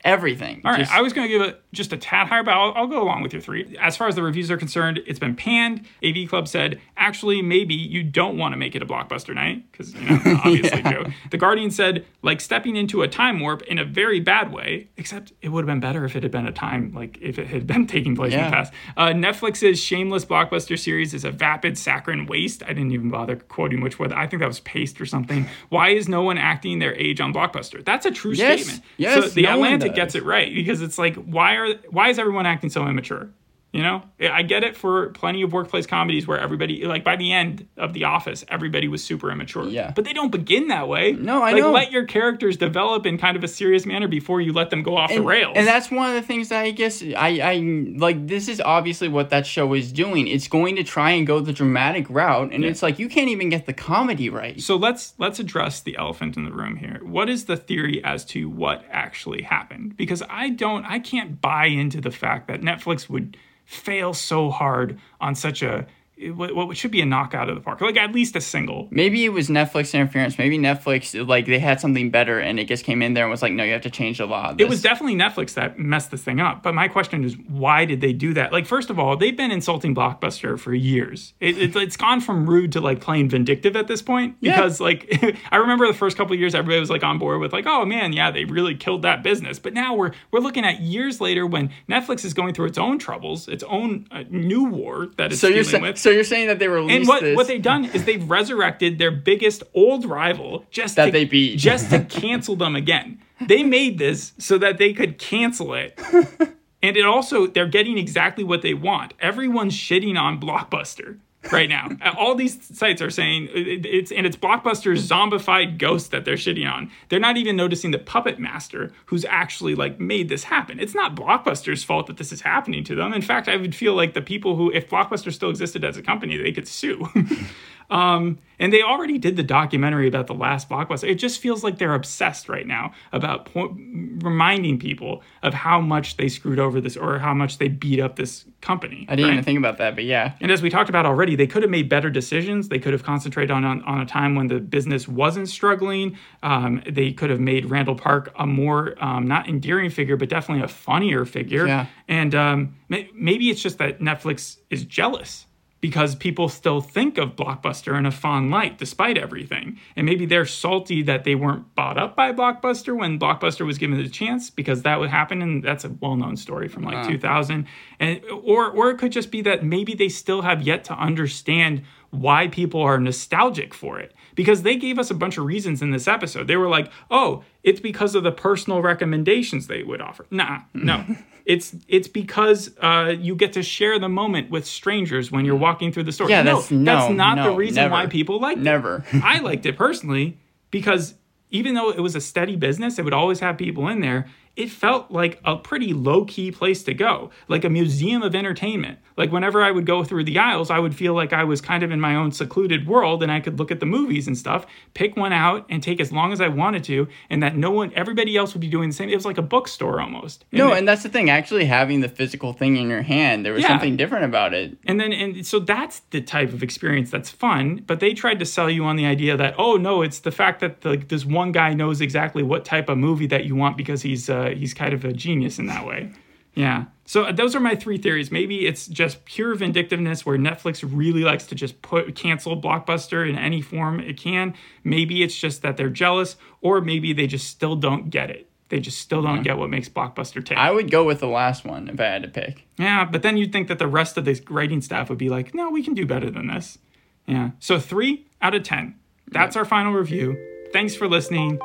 everything. 0.04 0.62
All 0.66 0.72
right, 0.72 0.80
Just- 0.82 0.92
I 0.92 1.02
was 1.02 1.14
going 1.14 1.28
to 1.28 1.32
give 1.32 1.42
it 1.42 1.62
just 1.72 1.92
a 1.94 1.98
tad 1.98 2.28
higher, 2.28 2.44
but 2.44 2.52
I'll, 2.54 2.72
I'll 2.76 2.88
go 2.88 3.02
along 3.02 3.24
with 3.24 3.34
your 3.34 3.42
three. 3.42 3.76
As 3.82 3.98
far 3.98 4.08
as 4.08 4.16
the 4.16 4.22
reviews 4.22 4.52
are 4.52 4.58
concerned, 4.58 5.00
it's 5.08 5.18
been 5.20 5.36
panned. 5.36 5.86
AV 6.04 6.30
Club 6.30 6.48
said, 6.48 6.80
actually, 6.98 7.42
maybe 7.42 7.74
you 7.74 8.04
don't 8.04 8.38
want 8.38 8.54
to 8.54 8.58
make 8.58 8.76
it 8.76 8.82
a 8.84 8.86
blockbuster 8.86 9.34
night, 9.34 9.72
because, 9.72 9.94
you 9.96 10.02
know, 10.02 10.20
obviously, 10.46 10.84
Joe. 10.84 11.06
The 11.32 11.38
Guardian 11.38 11.72
said, 11.72 12.06
like 12.22 12.42
stepping 12.42 12.76
into 12.76 13.02
a 13.02 13.08
time 13.08 13.40
warp 13.40 13.64
in 13.64 13.80
a 13.80 13.86
very 13.86 14.20
bad 14.20 14.52
way, 14.54 14.90
except 14.98 15.34
it 15.42 15.50
would 15.50 15.62
have 15.62 15.68
been 15.68 15.80
better 15.80 16.06
if 16.06 16.16
it 16.16 16.24
had 16.24 16.32
been 16.32 16.46
a 16.48 16.52
time, 16.52 16.94
like 16.94 17.18
if 17.22 17.40
it 17.40 17.48
had 17.48 17.66
been 17.66 17.88
taking 17.96 18.16
place 18.16 18.34
in 18.34 18.44
the 18.44 18.50
past. 18.52 18.72
Uh, 18.96 19.08
Netflix's 19.08 19.80
shameless 19.80 20.26
blockbuster 20.26 20.78
series 20.78 21.14
is 21.14 21.26
a 21.26 21.32
vapid 21.32 21.78
saccharine 21.78 22.28
waste. 22.28 22.62
I 22.64 22.68
didn't 22.68 22.92
even 22.92 23.10
bother 23.10 23.36
quoting 23.38 23.82
which 23.82 23.98
one. 23.98 24.14
I 24.14 24.28
think 24.28 24.42
that 24.42 24.48
was 24.48 24.60
paste 24.60 25.02
or 25.02 25.06
something. 25.08 25.48
Why 25.70 25.90
is 25.90 26.08
no 26.08 26.22
one 26.22 26.38
acting 26.38 26.80
their 26.80 26.94
age 26.96 27.20
on 27.20 27.34
Blockbuster? 27.34 27.84
That's 27.84 28.06
a 28.06 28.12
true 28.12 28.34
Yes, 28.34 28.62
statement. 28.62 28.86
yes, 28.98 29.14
so 29.16 29.30
the 29.30 29.44
no 29.44 29.54
Atlantic. 29.56 29.93
Gets 29.96 30.16
it 30.16 30.24
right 30.24 30.54
because 30.54 30.82
it's 30.82 30.98
like 30.98 31.16
why 31.16 31.56
are 31.56 31.74
why 31.90 32.10
is 32.10 32.20
everyone 32.20 32.46
acting 32.46 32.70
so 32.70 32.88
immature? 32.88 33.30
You 33.74 33.82
know, 33.82 34.04
I 34.22 34.44
get 34.44 34.64
it 34.64 34.78
for 34.78 35.10
plenty 35.10 35.42
of 35.42 35.52
workplace 35.52 35.88
comedies 35.88 36.28
where 36.28 36.38
everybody, 36.38 36.86
like 36.86 37.04
by 37.04 37.16
the 37.16 37.32
end 37.32 37.68
of 37.76 37.94
The 37.94 38.04
Office, 38.04 38.46
everybody 38.48 38.88
was 38.88 39.04
super 39.04 39.32
immature. 39.32 39.66
Yeah. 39.66 39.90
But 39.90 40.06
they 40.06 40.14
don't 40.14 40.32
begin 40.32 40.68
that 40.68 40.88
way. 40.88 41.14
No, 41.14 41.42
I 41.42 41.54
like, 41.54 41.56
know. 41.56 41.72
Let 41.72 41.92
your 41.92 42.06
characters 42.06 42.56
develop 42.56 43.08
in 43.08 43.18
kind 43.18 43.36
of 43.36 43.44
a 43.44 43.48
serious 43.48 43.88
manner 43.88 44.08
before 44.08 44.42
you 44.42 44.54
let 44.54 44.70
them 44.70 44.84
go 44.84 44.96
off 44.96 45.10
the 45.10 45.24
rails. 45.24 45.54
and 45.56 45.66
that's 45.66 45.90
one 45.90 46.08
of 46.08 46.14
the 46.14 46.22
things 46.22 46.50
that 46.50 46.62
I 46.62 46.70
guess 46.70 47.02
I, 47.02 47.40
I 47.40 47.56
like. 47.98 48.28
This 48.28 48.48
is 48.48 48.62
obviously 48.62 49.08
what 49.08 49.32
that 49.32 49.48
show 49.48 49.74
is 49.74 49.92
doing. 49.92 50.28
It's 50.28 50.48
going 50.48 50.76
to 50.76 50.84
try 50.84 51.10
and 51.10 51.26
go 51.26 51.40
the 51.40 51.52
dramatic 51.52 52.08
route, 52.12 52.54
and 52.54 52.64
it's 52.64 52.84
like 52.84 53.00
you 53.00 53.10
can't 53.10 53.30
even 53.30 53.50
get 53.50 53.66
the 53.66 53.74
comedy 53.74 54.30
right. 54.30 54.62
So 54.62 54.76
let's 54.76 55.16
let's 55.18 55.40
address 55.40 55.82
the 55.82 55.98
elephant 55.98 56.38
in 56.38 56.46
the 56.46 56.54
room 56.54 56.76
here. 56.76 57.00
What 57.02 57.28
is 57.28 57.46
the 57.46 57.58
theory 57.58 58.04
as 58.04 58.24
to 58.26 58.48
what 58.48 58.86
actually 58.92 59.42
happened? 59.42 59.98
Because 59.98 60.22
I 60.30 60.52
don't 60.52 60.86
I 60.86 61.00
can't 61.00 61.42
buy 61.42 61.66
into 61.66 62.00
the 62.02 62.12
fact 62.12 62.48
that 62.50 62.62
Netflix 62.62 63.10
would 63.10 63.36
fail 63.66 64.14
so 64.14 64.50
hard 64.50 65.00
on 65.22 65.36
such 65.36 65.62
a 65.62 65.86
what, 66.32 66.56
what 66.56 66.78
should 66.78 66.92
be 66.92 67.02
a 67.02 67.06
knockout 67.06 67.50
of 67.50 67.56
the 67.56 67.62
park. 67.62 67.82
Like 67.82 67.98
at 67.98 68.14
least 68.14 68.36
a 68.36 68.42
single. 68.42 68.88
Maybe 68.92 69.26
it 69.26 69.30
was 69.30 69.50
Netflix 69.50 69.94
interference. 69.94 70.38
Maybe 70.38 70.58
Netflix, 70.58 71.28
like, 71.28 71.46
they 71.46 71.60
had 71.60 71.80
something 71.80 72.12
better 72.12 72.40
and 72.40 72.60
it 72.60 72.68
just 72.68 72.84
came 72.84 73.02
in 73.02 73.14
there 73.14 73.24
and 73.24 73.32
was 73.32 73.42
like, 73.42 73.54
no, 73.54 73.64
you 73.64 73.74
have 73.74 73.82
to 73.82 73.90
change 73.90 74.18
the 74.18 74.26
law. 74.26 74.56
It 74.58 74.70
was 74.70 74.82
definitely 74.82 75.16
Netflix 75.16 75.54
that 75.56 75.80
messed 75.80 76.12
this 76.12 76.24
thing 76.24 76.40
up. 76.40 76.64
But 76.64 76.76
my 76.76 76.88
question 76.88 77.24
is, 77.24 77.36
why 77.48 77.86
did 77.86 78.02
they 78.02 78.14
do 78.14 78.34
that? 78.34 78.52
Like, 78.52 78.66
first 78.66 78.90
of 78.90 79.00
all, 79.00 79.18
they've 79.18 79.36
been 79.36 79.52
insulting 79.52 79.96
Blockbuster 79.96 80.60
for 80.60 80.74
years. 80.74 81.34
It, 81.40 81.58
it, 81.58 81.76
it's 81.76 81.98
gone 81.98 82.22
from 82.22 82.50
rude 82.50 82.72
to 82.74 82.82
like 82.82 83.02
playing 83.02 83.30
vindictive 83.30 83.76
at 83.76 83.88
this 83.88 84.02
point. 84.02 84.38
Yeah. 84.40 84.56
Because 84.56 84.80
like, 84.80 85.38
I 85.52 85.58
remember 85.58 85.88
the 85.88 85.94
first 85.94 86.18
couple 86.18 86.34
of 86.34 86.40
years, 86.40 86.56
everybody 86.56 86.80
was 86.80 86.90
like 86.90 87.04
on 87.04 87.18
board 87.18 87.40
with 87.40 87.54
like, 87.54 87.66
oh 87.66 87.86
man, 87.86 88.14
yeah, 88.14 88.32
they 88.32 88.46
really 88.46 88.76
killed 88.76 89.02
that 89.04 89.24
business. 89.24 89.60
But 89.60 89.74
now 89.74 89.96
we're 89.96 90.12
we're 90.32 90.40
looking 90.40 90.66
at 90.66 90.82
years 90.82 91.22
later 91.22 91.46
when 91.46 91.72
Netflix 91.90 92.26
is 92.26 92.34
going 92.34 92.54
through 92.54 92.68
its 92.68 92.78
own 92.78 93.00
troubles, 93.00 93.48
its 93.48 93.64
own 93.64 94.08
uh, 94.12 94.24
new 94.30 94.66
war 94.66 95.08
that 95.18 95.32
it's 95.32 95.42
so 95.42 95.48
you're, 95.48 95.64
dealing 95.64 95.82
sa- 95.82 95.82
with. 95.82 95.98
so 95.98 96.10
you're 96.14 96.24
saying 96.24 96.48
that 96.48 96.60
they 96.60 96.68
released 96.68 96.96
And 96.96 97.08
what, 97.08 97.22
this. 97.22 97.36
what 97.36 97.48
they've 97.48 97.62
done 97.62 97.86
is 97.86 98.06
they've 98.06 98.30
resurrected 98.30 98.98
their 99.00 99.12
biggest 99.12 99.64
old 99.74 100.06
rival 100.06 100.66
just 100.72 100.96
That 100.96 101.06
to, 101.08 101.12
they 101.12 101.26
beat. 101.26 101.58
just 101.58 101.90
to 101.90 102.04
cancel 102.06 102.56
them 102.56 102.76
again. 102.76 103.20
They 103.48 103.64
made 103.64 103.98
this 103.98 104.34
so 104.38 104.58
that 104.60 104.78
they 104.78 104.94
could 104.94 105.18
cancel 105.18 105.74
it. 105.74 106.00
And 106.84 106.98
it 106.98 107.06
also 107.06 107.48
they're 107.48 107.66
getting 107.66 107.98
exactly 107.98 108.44
what 108.44 108.62
they 108.62 108.74
want. 108.74 109.14
Everyone's 109.22 109.74
shitting 109.74 110.20
on 110.20 110.38
Blockbuster 110.38 111.20
right 111.52 111.70
now. 111.70 111.90
All 112.18 112.36
these 112.36 112.66
sites 112.76 113.02
are 113.02 113.10
saying 113.10 113.50
it's 113.52 114.12
and 114.12 114.26
it's 114.26 114.38
Blockbuster's 114.38 115.08
zombified 115.08 115.78
ghost 115.78 116.12
that 116.12 116.26
they're 116.26 116.36
shitting 116.36 116.72
on. 116.72 116.92
They're 117.10 117.20
not 117.20 117.38
even 117.38 117.56
noticing 117.56 117.92
the 117.92 118.00
puppet 118.00 118.40
master 118.40 118.94
who's 119.08 119.26
actually 119.26 119.76
like 119.76 120.00
made 120.00 120.30
this 120.30 120.46
happen. 120.46 120.80
It's 120.80 120.96
not 120.96 121.16
Blockbuster's 121.16 121.84
fault 121.84 122.08
that 122.08 122.18
this 122.18 122.32
is 122.32 122.42
happening 122.42 122.84
to 122.86 122.96
them. 122.96 123.14
In 123.14 123.22
fact, 123.22 123.48
I 123.48 123.58
would 123.58 123.76
feel 123.76 123.96
like 123.96 124.14
the 124.14 124.22
people 124.22 124.56
who 124.56 124.72
if 124.72 124.90
Blockbuster 124.90 125.34
still 125.34 125.50
existed 125.50 125.84
as 125.84 125.98
a 125.98 126.02
company, 126.02 126.38
they 126.38 126.52
could 126.52 126.68
sue. 126.68 127.08
Um, 127.90 128.40
and 128.60 128.72
they 128.72 128.82
already 128.82 129.18
did 129.18 129.36
the 129.36 129.44
documentary 129.44 130.08
about 130.08 130.28
the 130.28 130.34
last 130.34 130.70
blockbuster. 130.70 131.10
It 131.10 131.16
just 131.16 131.42
feels 131.42 131.64
like 131.64 131.80
they're 131.80 131.96
obsessed 131.96 132.48
right 132.48 132.66
now 132.66 132.94
about 133.12 133.46
po- 133.46 133.76
reminding 133.76 134.80
people 134.80 135.22
of 135.42 135.54
how 135.54 135.82
much 135.82 136.18
they 136.18 136.30
screwed 136.30 136.60
over 136.60 136.80
this 136.80 136.96
or 136.96 137.20
how 137.20 137.34
much 137.34 137.58
they 137.58 137.68
beat 137.68 138.00
up 138.00 138.16
this 138.16 138.46
company. 138.62 139.06
I 139.10 139.16
didn't 139.16 139.30
right? 139.30 139.34
even 139.34 139.44
think 139.44 139.60
about 139.60 139.80
that, 139.80 139.96
but 139.96 140.06
yeah. 140.06 140.36
And 140.40 140.52
as 140.52 140.62
we 140.62 140.70
talked 140.70 140.90
about 140.90 141.06
already, 141.06 141.36
they 141.36 141.48
could 141.48 141.64
have 141.64 141.72
made 141.72 141.90
better 141.90 142.10
decisions. 142.10 142.70
They 142.70 142.80
could 142.80 142.94
have 142.94 143.04
concentrated 143.04 143.52
on, 143.52 143.66
on, 143.66 143.82
on 143.84 144.00
a 144.00 144.06
time 144.06 144.36
when 144.36 144.48
the 144.48 144.60
business 144.60 145.08
wasn't 145.08 145.50
struggling. 145.50 146.18
Um, 146.42 146.82
they 146.90 147.12
could 147.12 147.32
have 147.32 147.40
made 147.42 147.66
Randall 147.66 147.96
Park 147.96 148.34
a 148.38 148.48
more, 148.48 148.96
um, 149.04 149.28
not 149.28 149.50
endearing 149.50 149.90
figure, 149.90 150.16
but 150.16 150.30
definitely 150.30 150.64
a 150.64 150.70
funnier 150.70 151.26
figure. 151.26 151.68
Yeah. 151.68 151.88
And 152.08 152.34
um, 152.34 152.76
may- 152.88 153.10
maybe 153.14 153.50
it's 153.50 153.62
just 153.62 153.78
that 153.80 154.00
Netflix 154.00 154.58
is 154.70 154.86
jealous 154.86 155.48
because 155.84 156.16
people 156.16 156.48
still 156.48 156.80
think 156.80 157.18
of 157.18 157.36
Blockbuster 157.36 157.98
in 157.98 158.06
a 158.06 158.12
fond 158.12 158.50
light 158.50 158.78
despite 158.78 159.18
everything. 159.18 159.78
And 159.98 160.06
maybe 160.06 160.26
they're 160.26 160.46
salty 160.46 161.02
that 161.02 161.26
they 161.26 161.36
weren't 161.36 161.76
bought 161.76 161.98
up 161.98 162.16
by 162.16 162.32
Blockbuster 162.32 162.98
when 162.98 163.20
Blockbuster 163.20 163.66
was 163.66 163.78
given 163.78 163.98
the 163.98 164.08
chance 164.08 164.50
because 164.50 164.84
that 164.84 164.98
would 165.02 165.10
happen 165.10 165.42
and 165.42 165.62
that's 165.62 165.84
a 165.84 165.90
well-known 165.90 166.38
story 166.38 166.70
from 166.70 166.84
like 166.84 167.06
2000 167.06 167.68
and 168.00 168.22
or 168.32 168.72
or 168.72 168.92
it 168.92 168.98
could 168.98 169.12
just 169.12 169.30
be 169.30 169.42
that 169.42 169.66
maybe 169.66 169.94
they 169.94 170.08
still 170.08 170.44
have 170.44 170.62
yet 170.62 170.86
to 170.86 170.94
understand 170.94 171.82
why 172.12 172.48
people 172.48 172.82
are 172.82 172.98
nostalgic 172.98 173.74
for 173.74 174.00
it 174.00 174.14
because 174.36 174.62
they 174.62 174.78
gave 174.78 174.98
us 174.98 175.12
a 175.12 175.14
bunch 175.14 175.38
of 175.38 175.44
reasons 175.44 175.82
in 175.82 175.92
this 175.92 176.08
episode. 176.08 176.48
They 176.48 176.56
were 176.56 176.70
like, 176.70 176.90
"Oh, 177.12 177.44
it's 177.64 177.80
because 177.80 178.16
of 178.16 178.24
the 178.24 178.32
personal 178.32 178.82
recommendations 178.82 179.68
they 179.68 179.84
would 179.84 180.02
offer." 180.02 180.26
Nah, 180.32 180.62
no. 180.74 181.04
it's 181.46 181.76
it's 181.88 182.08
because 182.08 182.72
uh, 182.82 183.14
you 183.20 183.36
get 183.36 183.54
to 183.54 183.64
share 183.64 184.00
the 184.00 184.10
moment 184.10 184.50
with 184.50 184.66
strangers 184.66 185.32
when 185.32 185.46
you're 185.46 185.56
walking 185.56 185.92
through 185.92 186.04
the 186.04 186.12
store. 186.12 186.30
Yeah, 186.30 186.42
no, 186.44 186.56
that's- 186.56 186.72
no, 186.72 186.96
that's 186.96 187.14
not 187.14 187.44
the 187.44 187.56
reason 187.56 187.76
never. 187.84 187.92
why 187.94 188.08
people 188.08 188.40
liked 188.40 188.60
it. 188.60 188.64
Never. 188.64 189.04
I 189.14 189.40
liked 189.40 189.66
it 189.66 189.78
personally 189.78 190.38
because 190.72 191.16
even 191.52 191.76
though 191.76 191.92
it 191.92 192.00
was 192.00 192.16
a 192.16 192.22
steady 192.22 192.56
business, 192.56 192.98
it 192.98 193.04
would 193.06 193.14
always 193.14 193.40
have 193.40 193.58
people 193.58 193.88
in 193.88 194.00
there. 194.02 194.28
It 194.56 194.70
felt 194.70 195.10
like 195.10 195.40
a 195.44 195.56
pretty 195.56 195.94
low 195.94 196.26
key 196.26 196.52
place 196.52 196.84
to 196.84 196.94
go, 196.94 197.32
like 197.48 197.64
a 197.64 197.70
museum 197.70 198.22
of 198.22 198.36
entertainment. 198.36 199.00
Like 199.18 199.32
whenever 199.32 199.64
I 199.64 199.72
would 199.72 199.86
go 199.88 200.04
through 200.04 200.26
the 200.26 200.38
aisles, 200.38 200.70
I 200.70 200.78
would 200.78 200.96
feel 200.96 201.14
like 201.16 201.34
I 201.34 201.44
was 201.44 201.60
kind 201.62 201.82
of 201.84 201.92
in 201.92 202.00
my 202.00 202.16
own 202.16 202.32
secluded 202.32 202.88
world 202.88 203.24
and 203.24 203.32
I 203.32 203.40
could 203.40 203.58
look 203.58 203.72
at 203.72 203.80
the 203.80 203.86
movies 203.88 204.28
and 204.28 204.38
stuff, 204.38 204.66
pick 204.94 205.16
one 205.18 205.34
out 205.34 205.66
and 205.70 205.82
take 205.82 206.00
as 206.00 206.12
long 206.12 206.32
as 206.34 206.40
I 206.42 206.48
wanted 206.50 206.84
to, 206.86 207.08
and 207.32 207.42
that 207.42 207.56
no 207.58 207.72
one, 207.72 207.92
everybody 207.96 208.38
else 208.38 208.54
would 208.54 208.62
be 208.62 208.68
doing 208.68 208.90
the 208.90 208.96
same. 208.96 209.10
It 209.10 209.16
was 209.16 209.26
like 209.26 209.38
a 209.40 209.44
bookstore 209.44 210.00
almost. 210.00 210.46
No, 210.52 210.70
then- 210.70 210.78
and 210.80 210.88
that's 210.88 211.02
the 211.04 211.10
thing. 211.10 211.30
Actually, 211.32 211.66
having 211.66 212.02
the 212.02 212.10
physical 212.10 212.54
thing 212.54 212.78
in 212.78 212.90
your 212.90 213.02
hand, 213.04 213.44
there 213.46 213.54
was 213.54 213.64
Yeah. 213.64 213.70
something 213.70 213.98
different 213.98 214.26
about 214.26 214.54
it. 214.54 214.78
And 214.86 215.00
then, 215.00 215.14
and 215.14 215.46
so 215.46 215.60
that's 215.60 216.02
the 216.12 216.22
type 216.22 216.54
of 216.54 216.62
experience 216.62 217.10
that's 217.10 217.30
fun. 217.32 217.82
But 217.88 218.00
they 218.00 218.14
tried 218.14 218.38
to 218.40 218.46
sell 218.46 218.70
you 218.70 218.84
on 218.86 218.98
the 218.98 219.06
idea 219.08 219.36
that, 219.38 219.56
oh 219.58 219.78
no, 219.78 220.02
it's 220.04 220.20
the 220.20 220.32
fact 220.32 220.60
that 220.62 220.84
like 220.86 221.08
this 221.08 221.26
one 221.26 221.52
guy 221.52 221.74
knows 221.74 222.02
exactly 222.02 222.44
what 222.44 222.66
type 222.66 222.88
of 222.90 222.98
movie 223.00 223.28
that 223.28 223.46
you 223.46 223.56
want 223.56 223.78
because 223.78 224.02
he's 224.04 224.30
uh, 224.30 224.43
he's 224.52 224.74
kind 224.74 224.94
of 224.94 225.06
a 225.06 225.14
genius 225.14 225.60
in 225.60 225.68
that 225.68 225.86
way. 225.86 226.12
Yeah. 226.56 226.86
So 227.06 227.24
uh, 227.24 227.32
those 227.32 227.56
are 227.56 227.60
my 227.60 227.76
three 227.76 227.98
theories. 227.98 228.32
Maybe 228.32 228.66
it's 228.68 228.88
just 228.88 229.26
pure 229.26 229.56
vindictiveness 229.56 230.26
where 230.26 230.38
Netflix 230.38 230.88
really 230.88 231.24
likes 231.24 231.48
to 231.48 231.56
just 231.56 231.82
put 231.82 232.16
cancel 232.16 232.60
Blockbuster 232.60 233.28
in 233.28 233.38
any 233.38 233.62
form 233.62 234.00
it 234.00 234.18
can. 234.18 234.54
Maybe 234.84 235.24
it's 235.24 235.38
just 235.38 235.62
that 235.64 235.78
they're 235.78 235.90
jealous, 235.90 236.36
or 236.62 236.80
maybe 236.82 237.12
they 237.14 237.28
just 237.28 237.48
still 237.48 237.76
don't 237.76 238.10
get 238.10 238.30
it. 238.30 238.50
They 238.70 238.80
just 238.80 239.00
still 239.00 239.22
don't 239.22 239.44
get 239.44 239.58
what 239.58 239.70
makes 239.70 239.88
Blockbuster 239.88 240.44
tick. 240.44 240.58
I 240.58 240.72
would 240.72 240.90
go 240.90 241.04
with 241.04 241.20
the 241.20 241.28
last 241.28 241.64
one 241.64 241.90
if 241.90 242.00
I 242.00 242.06
had 242.06 242.24
to 242.24 242.30
pick. 242.30 242.66
Yeah, 242.80 243.06
but 243.06 243.22
then 243.22 243.38
you'd 243.38 243.52
think 243.52 243.68
that 243.68 243.78
the 243.78 243.88
rest 243.88 244.18
of 244.18 244.26
the 244.26 244.42
writing 244.50 244.82
staff 244.82 245.10
would 245.10 245.20
be 245.20 245.30
like, 245.30 245.54
no, 245.54 245.70
we 245.70 245.84
can 245.84 245.94
do 245.94 246.08
better 246.08 246.32
than 246.32 246.48
this. 246.48 246.80
Yeah. 247.28 247.52
So 247.60 247.80
three 247.80 248.26
out 248.42 248.56
of 248.56 248.64
10. 248.64 248.96
That's 249.28 249.56
our 249.56 249.66
final 249.66 249.94
review. 249.94 250.38
Thanks 250.72 250.96
for 250.96 251.08
listening. 251.08 251.60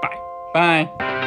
Bye. 0.00 0.20
Bye. 0.54 1.17